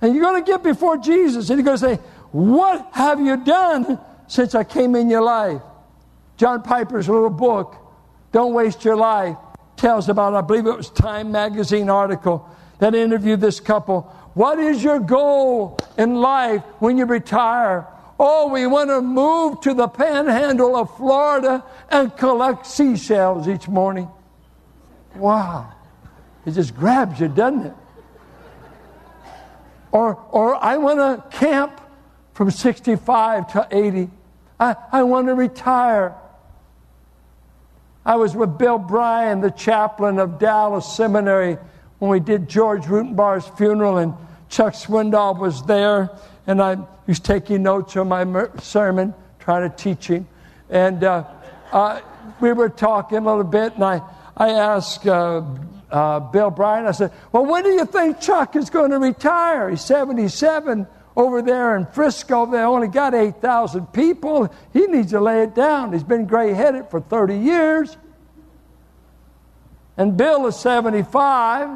And 0.00 0.14
you're 0.14 0.24
going 0.24 0.42
to 0.42 0.50
get 0.50 0.62
before 0.62 0.96
Jesus 0.96 1.50
and 1.50 1.58
you're 1.58 1.64
going 1.64 1.78
to 1.78 1.96
say, 1.96 2.02
What 2.32 2.88
have 2.92 3.20
you 3.20 3.36
done 3.36 3.98
since 4.26 4.54
I 4.54 4.64
came 4.64 4.94
in 4.94 5.08
your 5.10 5.22
life? 5.22 5.62
John 6.36 6.62
Piper's 6.62 7.08
little 7.08 7.30
book, 7.30 7.76
Don't 8.32 8.52
Waste 8.52 8.84
Your 8.84 8.96
Life, 8.96 9.36
tells 9.76 10.08
about, 10.08 10.34
I 10.34 10.42
believe 10.42 10.66
it 10.66 10.76
was 10.76 10.90
Time 10.90 11.32
magazine 11.32 11.88
article 11.88 12.48
that 12.78 12.94
interviewed 12.94 13.40
this 13.40 13.60
couple. 13.60 14.12
What 14.36 14.58
is 14.58 14.84
your 14.84 15.00
goal 15.00 15.78
in 15.96 16.16
life 16.16 16.62
when 16.78 16.98
you 16.98 17.06
retire? 17.06 17.86
Oh, 18.20 18.52
we 18.52 18.66
want 18.66 18.90
to 18.90 19.00
move 19.00 19.62
to 19.62 19.72
the 19.72 19.88
panhandle 19.88 20.76
of 20.76 20.94
Florida 20.98 21.64
and 21.88 22.14
collect 22.18 22.66
seashells 22.66 23.48
each 23.48 23.66
morning. 23.66 24.10
Wow. 25.14 25.72
It 26.44 26.50
just 26.50 26.76
grabs 26.76 27.18
you, 27.18 27.28
doesn't 27.28 27.68
it? 27.68 27.74
Or, 29.90 30.22
or 30.30 30.62
I 30.62 30.76
want 30.76 30.98
to 30.98 31.38
camp 31.38 31.80
from 32.34 32.50
65 32.50 33.50
to 33.54 33.66
80. 33.70 34.10
I, 34.60 34.76
I 34.92 35.02
want 35.04 35.28
to 35.28 35.34
retire. 35.34 36.14
I 38.04 38.16
was 38.16 38.36
with 38.36 38.58
Bill 38.58 38.76
Bryan, 38.76 39.40
the 39.40 39.50
chaplain 39.50 40.18
of 40.18 40.38
Dallas 40.38 40.94
Seminary 40.94 41.56
when 41.98 42.10
we 42.10 42.20
did 42.20 42.48
George 42.48 42.82
Rutenbar's 42.84 43.46
funeral, 43.56 43.98
and 43.98 44.14
Chuck 44.48 44.74
Swindoll 44.74 45.38
was 45.38 45.64
there, 45.64 46.10
and 46.46 46.62
I 46.62 46.78
was 47.06 47.20
taking 47.20 47.62
notes 47.62 47.96
on 47.96 48.08
my 48.08 48.48
sermon, 48.60 49.14
trying 49.38 49.68
to 49.68 49.76
teach 49.76 50.08
him. 50.08 50.28
And 50.68 51.02
uh, 51.04 51.24
uh, 51.72 52.00
we 52.40 52.52
were 52.52 52.68
talking 52.68 53.18
a 53.18 53.20
little 53.20 53.44
bit, 53.44 53.74
and 53.74 53.84
I, 53.84 54.02
I 54.36 54.50
asked 54.50 55.06
uh, 55.06 55.42
uh 55.90 56.20
Bill 56.20 56.50
Bryan, 56.50 56.86
I 56.86 56.92
said, 56.92 57.12
Well, 57.32 57.46
when 57.46 57.62
do 57.62 57.70
you 57.70 57.86
think 57.86 58.20
Chuck 58.20 58.56
is 58.56 58.70
going 58.70 58.90
to 58.90 58.98
retire? 58.98 59.70
He's 59.70 59.82
77 59.82 60.86
over 61.16 61.40
there 61.40 61.76
in 61.76 61.86
Frisco. 61.86 62.46
They 62.46 62.58
only 62.58 62.88
got 62.88 63.14
8,000 63.14 63.86
people. 63.92 64.52
He 64.72 64.86
needs 64.86 65.12
to 65.12 65.20
lay 65.20 65.42
it 65.42 65.54
down. 65.54 65.92
He's 65.92 66.04
been 66.04 66.26
gray 66.26 66.52
headed 66.52 66.90
for 66.90 67.00
30 67.00 67.38
years. 67.38 67.96
And 69.96 70.16
Bill 70.16 70.46
is 70.46 70.56
75, 70.56 71.68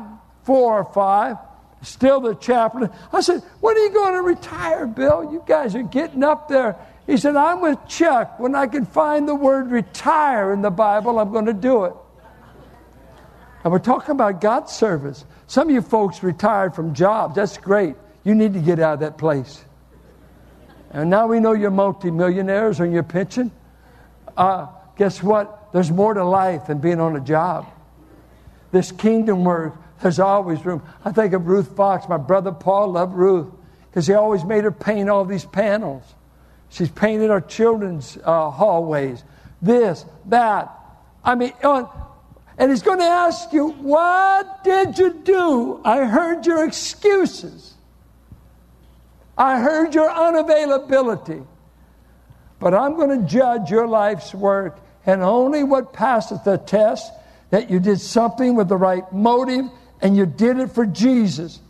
four 0.42 0.78
or 0.78 0.84
five, 0.84 1.36
still 1.82 2.20
the 2.20 2.34
chaplain. 2.34 2.90
I 3.12 3.20
said, 3.20 3.42
When 3.60 3.76
are 3.76 3.80
you 3.80 3.90
going 3.90 4.14
to 4.14 4.22
retire, 4.22 4.86
Bill? 4.86 5.30
You 5.32 5.42
guys 5.46 5.74
are 5.74 5.82
getting 5.82 6.22
up 6.22 6.48
there 6.48 6.76
He 7.06 7.16
said, 7.16 7.36
I'm 7.36 7.60
with 7.60 7.78
Chuck. 7.88 8.38
When 8.38 8.54
I 8.54 8.66
can 8.66 8.84
find 8.84 9.26
the 9.26 9.34
word 9.34 9.70
retire 9.70 10.52
in 10.52 10.60
the 10.60 10.70
Bible, 10.70 11.18
I'm 11.18 11.32
going 11.32 11.46
to 11.46 11.54
do 11.54 11.84
it. 11.84 11.94
And 13.62 13.72
we're 13.72 13.78
talking 13.78 14.12
about 14.12 14.40
God's 14.40 14.72
service. 14.72 15.24
Some 15.46 15.68
of 15.68 15.74
you 15.74 15.82
folks 15.82 16.22
retired 16.22 16.74
from 16.74 16.94
jobs. 16.94 17.34
That's 17.34 17.58
great. 17.58 17.96
You 18.24 18.34
need 18.34 18.54
to 18.54 18.60
get 18.60 18.78
out 18.78 18.94
of 18.94 19.00
that 19.00 19.18
place. 19.18 19.64
And 20.90 21.10
now 21.10 21.26
we 21.26 21.40
know 21.40 21.52
you're 21.52 21.70
multimillionaires 21.70 22.80
on 22.80 22.92
your 22.92 23.02
pension. 23.02 23.50
Uh, 24.36 24.66
guess 24.96 25.22
what? 25.22 25.72
There's 25.72 25.90
more 25.90 26.14
to 26.14 26.24
life 26.24 26.66
than 26.66 26.78
being 26.78 27.00
on 27.00 27.16
a 27.16 27.20
job. 27.20 27.66
This 28.72 28.92
kingdom 28.92 29.44
work, 29.44 29.74
there's 30.00 30.20
always 30.20 30.64
room. 30.64 30.82
I 31.04 31.12
think 31.12 31.32
of 31.32 31.46
Ruth 31.46 31.76
Fox. 31.76 32.08
My 32.08 32.16
brother 32.16 32.52
Paul 32.52 32.92
loved 32.92 33.14
Ruth 33.14 33.48
because 33.88 34.06
he 34.06 34.14
always 34.14 34.44
made 34.44 34.64
her 34.64 34.70
paint 34.70 35.10
all 35.10 35.24
these 35.24 35.44
panels. 35.44 36.02
She's 36.70 36.88
painted 36.88 37.30
our 37.30 37.40
children's 37.40 38.16
uh, 38.24 38.50
hallways. 38.50 39.24
This, 39.60 40.04
that. 40.26 40.72
I 41.24 41.34
mean, 41.34 41.52
on, 41.64 41.88
and 42.56 42.70
he's 42.70 42.82
going 42.82 43.00
to 43.00 43.04
ask 43.04 43.52
you, 43.52 43.70
What 43.70 44.62
did 44.64 44.98
you 44.98 45.12
do? 45.12 45.80
I 45.84 46.04
heard 46.04 46.46
your 46.46 46.64
excuses. 46.64 47.74
I 49.36 49.58
heard 49.58 49.94
your 49.94 50.10
unavailability. 50.10 51.44
But 52.58 52.74
I'm 52.74 52.94
going 52.96 53.20
to 53.20 53.26
judge 53.26 53.70
your 53.70 53.88
life's 53.88 54.34
work, 54.34 54.78
and 55.06 55.22
only 55.22 55.64
what 55.64 55.94
passes 55.94 56.42
the 56.44 56.58
test 56.58 57.10
that 57.50 57.70
you 57.70 57.80
did 57.80 58.00
something 58.00 58.54
with 58.54 58.68
the 58.68 58.76
right 58.76 59.10
motive 59.12 59.66
and 60.00 60.16
you 60.16 60.26
did 60.26 60.58
it 60.58 60.70
for 60.70 60.86
Jesus. 60.86 61.60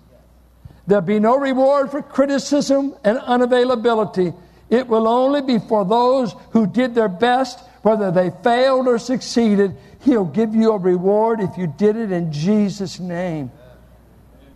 There'll 0.86 1.02
be 1.02 1.18
no 1.18 1.38
reward 1.38 1.90
for 1.90 2.02
criticism 2.02 2.94
and 3.04 3.18
unavailability. 3.18 4.34
It 4.68 4.86
will 4.86 5.08
only 5.08 5.42
be 5.42 5.58
for 5.58 5.84
those 5.84 6.34
who 6.50 6.66
did 6.66 6.94
their 6.94 7.08
best, 7.08 7.60
whether 7.82 8.10
they 8.10 8.30
failed 8.42 8.86
or 8.86 8.98
succeeded. 8.98 9.76
He'll 10.00 10.24
give 10.24 10.54
you 10.54 10.72
a 10.72 10.78
reward 10.78 11.40
if 11.40 11.56
you 11.56 11.66
did 11.66 11.96
it 11.96 12.12
in 12.12 12.32
Jesus' 12.32 13.00
name. 13.00 13.50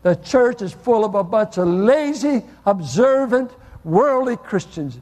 The 0.02 0.16
church 0.16 0.60
is 0.60 0.72
full 0.72 1.04
of 1.04 1.14
a 1.14 1.24
bunch 1.24 1.56
of 1.56 1.66
lazy, 1.66 2.42
observant, 2.66 3.50
worldly 3.84 4.36
Christians. 4.36 4.98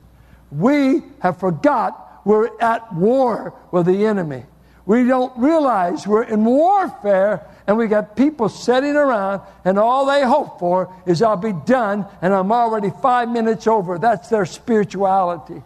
We 0.51 1.03
have 1.21 1.39
forgot 1.39 2.21
we're 2.25 2.51
at 2.61 2.95
war 2.95 3.55
with 3.71 3.87
the 3.87 4.07
enemy. 4.07 4.45
We 4.85 5.05
don't 5.05 5.37
realize 5.39 6.07
we're 6.07 6.25
in 6.25 6.45
warfare 6.45 7.47
and 7.67 7.77
we 7.77 7.87
got 7.87 8.17
people 8.17 8.49
sitting 8.49 8.97
around 8.97 9.43
and 9.65 9.79
all 9.79 10.07
they 10.07 10.23
hope 10.23 10.59
for 10.59 10.93
is 11.07 11.23
I'll 11.23 11.37
be 11.37 11.53
done 11.53 12.07
and 12.21 12.35
I'm 12.35 12.51
already 12.51 12.91
five 13.01 13.29
minutes 13.29 13.67
over. 13.67 13.99
That's 13.99 14.29
their 14.29 14.45
spirituality. 14.45 15.63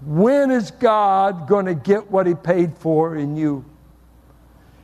When 0.00 0.50
is 0.50 0.70
God 0.70 1.48
going 1.48 1.66
to 1.66 1.74
get 1.74 2.10
what 2.10 2.26
He 2.26 2.34
paid 2.34 2.76
for 2.78 3.16
in 3.16 3.36
you? 3.36 3.64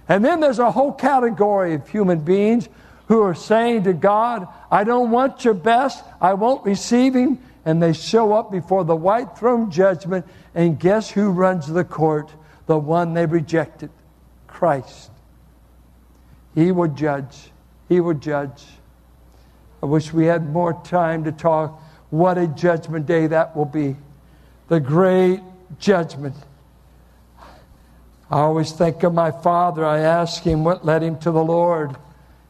And 0.09 0.25
then 0.25 0.41
there's 0.41 0.59
a 0.59 0.71
whole 0.71 0.93
category 0.93 1.75
of 1.75 1.89
human 1.89 2.21
beings 2.21 2.69
who 3.09 3.23
are 3.23 3.35
saying 3.35 3.85
to 3.85 3.93
God, 3.93 4.47
I 4.71 4.85
don't 4.85 5.11
want 5.11 5.45
your 5.45 5.55
best, 5.55 6.05
I 6.21 6.35
won't 6.35 6.65
receive 6.65 7.15
Him. 7.15 7.39
And 7.65 7.83
they 7.83 7.95
show 7.95 8.35
up 8.35 8.53
before 8.53 8.85
the 8.85 8.97
white 8.97 9.39
throne 9.39 9.71
judgment, 9.71 10.27
and 10.55 10.79
guess 10.79 11.11
who 11.11 11.31
runs 11.31 11.67
the 11.67 11.85
court? 11.85 12.31
The 12.67 12.79
one 12.79 13.15
they 13.15 13.27
rejected 13.27 13.91
Christ. 14.47 15.11
He 16.55 16.71
would 16.71 16.97
judge. 16.97 17.51
He 17.89 18.01
would 18.01 18.21
judge. 18.21 18.65
I 19.83 19.87
wish 19.87 20.13
we 20.13 20.27
had 20.27 20.49
more 20.49 20.81
time 20.85 21.25
to 21.25 21.33
talk. 21.33 21.81
What 22.11 22.39
a 22.39 22.47
judgment 22.47 23.07
day 23.07 23.27
that 23.27 23.57
will 23.57 23.65
be 23.65 23.97
the 24.69 24.81
great 24.81 25.41
judgment. 25.79 26.37
I 28.31 28.39
always 28.39 28.73
think 28.73 29.03
of 29.03 29.13
my 29.13 29.31
father. 29.31 29.85
I 29.85 29.99
asked 30.01 30.45
him 30.45 30.65
what 30.65 30.85
led 30.85 31.03
him 31.03 31.19
to 31.21 31.31
the 31.31 31.45
Lord. 31.45 31.97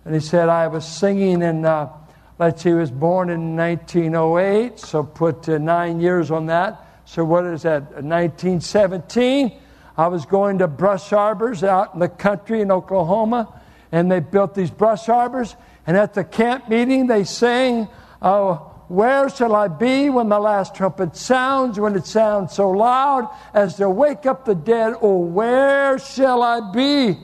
And 0.04 0.14
he 0.14 0.20
said, 0.20 0.48
I 0.48 0.68
was 0.68 0.86
singing 0.86 1.42
in, 1.42 1.64
uh, 1.64 1.90
let's 2.38 2.62
see, 2.62 2.68
he 2.70 2.74
was 2.74 2.90
born 2.90 3.30
in 3.30 3.56
1908, 3.56 4.78
so 4.78 5.02
put 5.02 5.48
uh, 5.48 5.58
nine 5.58 6.00
years 6.00 6.30
on 6.30 6.46
that. 6.46 6.80
So 7.04 7.24
what 7.24 7.44
is 7.46 7.62
that, 7.62 7.82
1917? 8.02 9.60
I 9.96 10.08
was 10.08 10.26
going 10.26 10.58
to 10.58 10.68
brush 10.68 11.12
arbors 11.12 11.62
out 11.62 11.94
in 11.94 12.00
the 12.00 12.08
country 12.08 12.60
in 12.60 12.70
Oklahoma, 12.70 13.60
and 13.92 14.10
they 14.10 14.20
built 14.20 14.54
these 14.54 14.70
brush 14.70 15.08
arbors. 15.08 15.54
And 15.86 15.96
at 15.96 16.14
the 16.14 16.24
camp 16.24 16.68
meeting, 16.68 17.06
they 17.06 17.24
sang, 17.24 17.88
oh, 18.20 18.70
where 18.88 19.28
shall 19.30 19.54
I 19.54 19.68
be 19.68 20.10
when 20.10 20.28
the 20.28 20.38
last 20.38 20.74
trumpet 20.74 21.16
sounds, 21.16 21.80
when 21.80 21.96
it 21.96 22.06
sounds 22.06 22.54
so 22.54 22.70
loud 22.70 23.28
as 23.54 23.76
to 23.76 23.88
wake 23.88 24.26
up 24.26 24.44
the 24.44 24.54
dead? 24.54 24.94
Oh, 25.00 25.18
where 25.18 25.98
shall 25.98 26.42
I 26.42 26.72
be? 26.72 27.18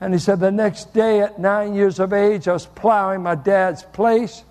And 0.00 0.12
he 0.12 0.18
said, 0.18 0.40
The 0.40 0.50
next 0.50 0.94
day 0.94 1.20
at 1.20 1.38
nine 1.38 1.74
years 1.74 2.00
of 2.00 2.12
age, 2.12 2.48
I 2.48 2.54
was 2.54 2.66
plowing 2.66 3.22
my 3.22 3.34
dad's 3.34 3.82
place. 3.82 4.42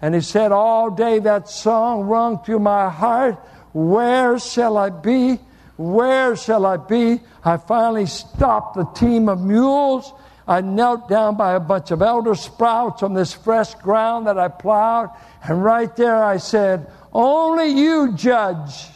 And 0.00 0.14
he 0.14 0.20
said, 0.20 0.52
All 0.52 0.90
day 0.90 1.18
that 1.20 1.48
song 1.48 2.02
rung 2.02 2.44
through 2.44 2.60
my 2.60 2.90
heart. 2.90 3.36
Where 3.72 4.38
shall 4.38 4.76
I 4.76 4.90
be? 4.90 5.40
Where 5.78 6.36
shall 6.36 6.66
I 6.66 6.76
be? 6.76 7.20
I 7.44 7.56
finally 7.56 8.06
stopped 8.06 8.76
the 8.76 8.84
team 8.84 9.28
of 9.28 9.40
mules 9.40 10.12
I 10.48 10.62
knelt 10.62 11.10
down 11.10 11.36
by 11.36 11.52
a 11.52 11.60
bunch 11.60 11.90
of 11.90 12.00
elder 12.00 12.34
sprouts 12.34 13.02
on 13.02 13.12
this 13.12 13.34
fresh 13.34 13.74
ground 13.74 14.26
that 14.26 14.38
I 14.38 14.48
plowed, 14.48 15.10
and 15.42 15.62
right 15.62 15.94
there 15.94 16.24
I 16.24 16.38
said, 16.38 16.90
Only 17.12 17.68
you, 17.68 18.14
judge, 18.14 18.86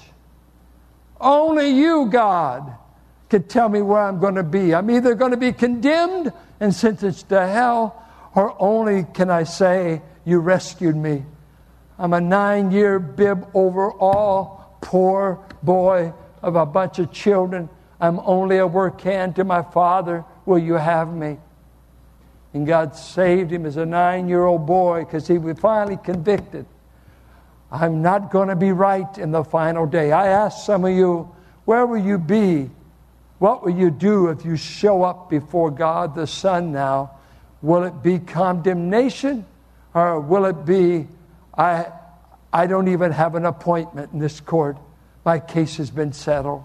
only 1.21 1.68
you, 1.68 2.09
God, 2.11 2.75
could 3.29 3.51
tell 3.51 3.68
me 3.68 3.83
where 3.83 4.01
I'm 4.01 4.18
going 4.18 4.37
to 4.37 4.42
be. 4.42 4.75
I'm 4.75 4.90
either 4.90 5.14
going 5.14 5.33
to 5.33 5.37
be 5.37 5.53
condemned 5.53 6.33
and 6.59 6.75
sentenced 6.75 7.29
to 7.29 7.47
hell, 7.47 8.03
or 8.35 8.57
only 8.59 9.05
can 9.12 9.29
I 9.29 9.45
say, 9.45 10.01
You 10.25 10.38
rescued 10.38 10.97
me. 10.97 11.23
I'm 11.99 12.14
a 12.14 12.21
nine 12.21 12.71
year 12.71 12.99
bib 12.99 13.47
overall, 13.53 14.79
poor 14.81 15.38
boy 15.62 16.14
of 16.42 16.57
a 16.57 16.66
bunch 16.66 16.98
of 16.98 17.12
children. 17.12 17.68
I'm 18.00 18.20
only 18.20 18.59
a 18.59 18.66
work 18.66 19.00
hand 19.00 19.37
to 19.37 19.44
my 19.44 19.62
father. 19.62 20.24
Will 20.44 20.59
you 20.59 20.74
have 20.74 21.12
me? 21.12 21.38
And 22.52 22.66
God 22.66 22.96
saved 22.96 23.50
him 23.50 23.64
as 23.64 23.76
a 23.76 23.87
nine 23.87 24.28
year 24.28 24.44
old 24.44 24.66
boy 24.66 25.05
because 25.05 25.26
he 25.26 25.38
was 25.38 25.59
finally 25.59 25.96
convicted. 25.96 26.66
I'm 27.70 28.02
not 28.02 28.31
going 28.31 28.48
to 28.48 28.57
be 28.57 28.72
right 28.72 29.16
in 29.16 29.31
the 29.31 29.42
final 29.42 29.87
day. 29.87 30.12
I 30.12 30.28
ask 30.28 30.66
some 30.66 30.85
of 30.85 30.92
you, 30.92 31.35
where 31.64 31.87
will 31.87 32.05
you 32.05 32.18
be? 32.18 32.70
What 33.38 33.64
will 33.64 33.74
you 33.74 33.90
do 33.90 34.28
if 34.28 34.44
you 34.44 34.57
show 34.57 35.02
up 35.02 35.31
before 35.31 35.70
God 35.70 36.14
the 36.14 36.26
Son 36.26 36.70
now? 36.70 37.12
Will 37.62 37.85
it 37.85 38.02
be 38.02 38.18
condemnation 38.18 39.46
or 39.94 40.20
will 40.20 40.44
it 40.44 40.66
be, 40.66 41.09
I, 41.57 41.87
I 42.52 42.66
don't 42.66 42.88
even 42.88 43.12
have 43.12 43.35
an 43.35 43.46
appointment 43.46 44.12
in 44.12 44.18
this 44.18 44.40
court? 44.40 44.76
My 45.24 45.38
case 45.38 45.76
has 45.76 45.90
been 45.90 46.12
settled. 46.12 46.64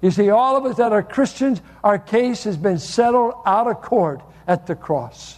You 0.00 0.10
see, 0.10 0.30
all 0.30 0.56
of 0.56 0.64
us 0.64 0.76
that 0.76 0.92
are 0.92 1.02
Christians, 1.02 1.60
our 1.82 1.98
case 1.98 2.44
has 2.44 2.56
been 2.56 2.78
settled 2.78 3.34
out 3.44 3.66
of 3.66 3.80
court 3.80 4.20
at 4.46 4.66
the 4.66 4.74
cross. 4.74 5.36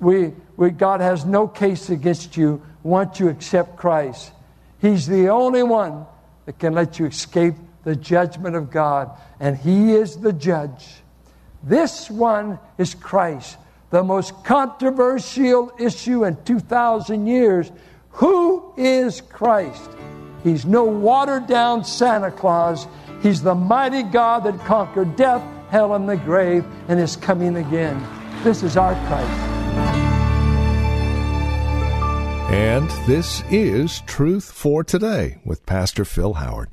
We, 0.00 0.32
we, 0.56 0.70
God 0.70 1.00
has 1.00 1.24
no 1.24 1.48
case 1.48 1.90
against 1.90 2.36
you 2.36 2.62
once 2.82 3.18
you 3.18 3.28
accept 3.28 3.76
Christ. 3.76 4.32
He's 4.80 5.06
the 5.06 5.28
only 5.28 5.62
one 5.62 6.06
that 6.46 6.58
can 6.58 6.72
let 6.72 6.98
you 6.98 7.06
escape 7.06 7.54
the 7.84 7.96
judgment 7.96 8.54
of 8.54 8.70
God, 8.70 9.10
and 9.40 9.56
He 9.56 9.92
is 9.92 10.16
the 10.16 10.32
judge. 10.32 10.86
This 11.62 12.08
one 12.08 12.58
is 12.78 12.94
Christ, 12.94 13.58
the 13.90 14.04
most 14.04 14.44
controversial 14.44 15.72
issue 15.78 16.24
in 16.24 16.36
2,000 16.44 17.26
years. 17.26 17.72
Who 18.10 18.72
is 18.76 19.20
Christ? 19.20 19.90
He's 20.42 20.64
no 20.64 20.84
watered 20.84 21.46
down 21.46 21.84
Santa 21.84 22.30
Claus. 22.30 22.86
He's 23.22 23.42
the 23.42 23.54
mighty 23.54 24.02
God 24.02 24.44
that 24.44 24.58
conquered 24.60 25.16
death, 25.16 25.42
hell, 25.70 25.94
and 25.94 26.08
the 26.08 26.16
grave 26.16 26.64
and 26.88 27.00
is 27.00 27.16
coming 27.16 27.56
again. 27.56 28.00
This 28.44 28.62
is 28.62 28.76
our 28.76 28.94
Christ. 29.06 29.48
And 32.50 32.88
this 33.06 33.42
is 33.50 34.00
Truth 34.06 34.50
for 34.50 34.82
Today 34.84 35.38
with 35.44 35.66
Pastor 35.66 36.04
Phil 36.04 36.34
Howard. 36.34 36.70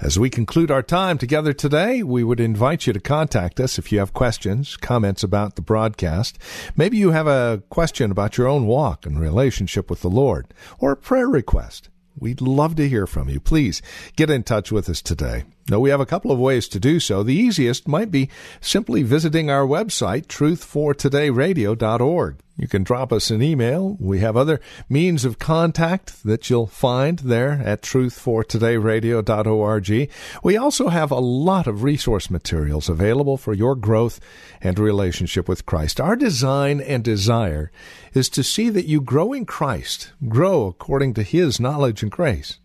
As 0.00 0.18
we 0.18 0.28
conclude 0.28 0.70
our 0.70 0.82
time 0.82 1.18
together 1.18 1.52
today, 1.52 2.02
we 2.02 2.24
would 2.24 2.40
invite 2.40 2.86
you 2.86 2.92
to 2.92 3.00
contact 3.00 3.60
us 3.60 3.78
if 3.78 3.92
you 3.92 3.98
have 3.98 4.12
questions, 4.12 4.76
comments 4.76 5.22
about 5.22 5.56
the 5.56 5.62
broadcast. 5.62 6.38
Maybe 6.76 6.96
you 6.96 7.12
have 7.12 7.26
a 7.26 7.62
question 7.70 8.10
about 8.10 8.36
your 8.36 8.48
own 8.48 8.66
walk 8.66 9.06
and 9.06 9.20
relationship 9.20 9.88
with 9.88 10.02
the 10.02 10.10
Lord, 10.10 10.52
or 10.78 10.92
a 10.92 10.96
prayer 10.96 11.28
request. 11.28 11.90
We'd 12.18 12.40
love 12.40 12.76
to 12.76 12.88
hear 12.88 13.06
from 13.06 13.28
you. 13.28 13.40
Please 13.40 13.82
get 14.16 14.30
in 14.30 14.44
touch 14.44 14.70
with 14.70 14.88
us 14.88 15.02
today. 15.02 15.44
Now, 15.68 15.80
we 15.80 15.90
have 15.90 16.00
a 16.00 16.06
couple 16.06 16.30
of 16.30 16.38
ways 16.38 16.68
to 16.68 16.78
do 16.78 17.00
so. 17.00 17.22
The 17.22 17.34
easiest 17.34 17.88
might 17.88 18.10
be 18.10 18.30
simply 18.60 19.02
visiting 19.02 19.50
our 19.50 19.66
website, 19.66 20.26
truthfortodayradio.org. 20.26 22.36
You 22.56 22.68
can 22.68 22.84
drop 22.84 23.12
us 23.12 23.30
an 23.30 23.42
email. 23.42 23.96
We 23.98 24.20
have 24.20 24.36
other 24.36 24.60
means 24.88 25.24
of 25.24 25.40
contact 25.40 26.22
that 26.22 26.48
you'll 26.48 26.68
find 26.68 27.18
there 27.18 27.60
at 27.64 27.82
truthfortodayradio.org. 27.82 30.10
We 30.44 30.56
also 30.56 30.86
have 30.88 31.10
a 31.10 31.18
lot 31.18 31.66
of 31.66 31.82
resource 31.82 32.30
materials 32.30 32.88
available 32.88 33.36
for 33.36 33.54
your 33.54 33.74
growth 33.74 34.20
and 34.60 34.78
relationship 34.78 35.48
with 35.48 35.66
Christ. 35.66 36.00
Our 36.00 36.14
design 36.14 36.80
and 36.80 37.02
desire 37.02 37.72
is 38.12 38.28
to 38.30 38.44
see 38.44 38.70
that 38.70 38.86
you 38.86 39.00
grow 39.00 39.32
in 39.32 39.46
Christ, 39.46 40.12
grow 40.28 40.68
according 40.68 41.14
to 41.14 41.24
His 41.24 41.58
knowledge 41.58 42.02
and 42.02 42.12
grace. 42.12 42.60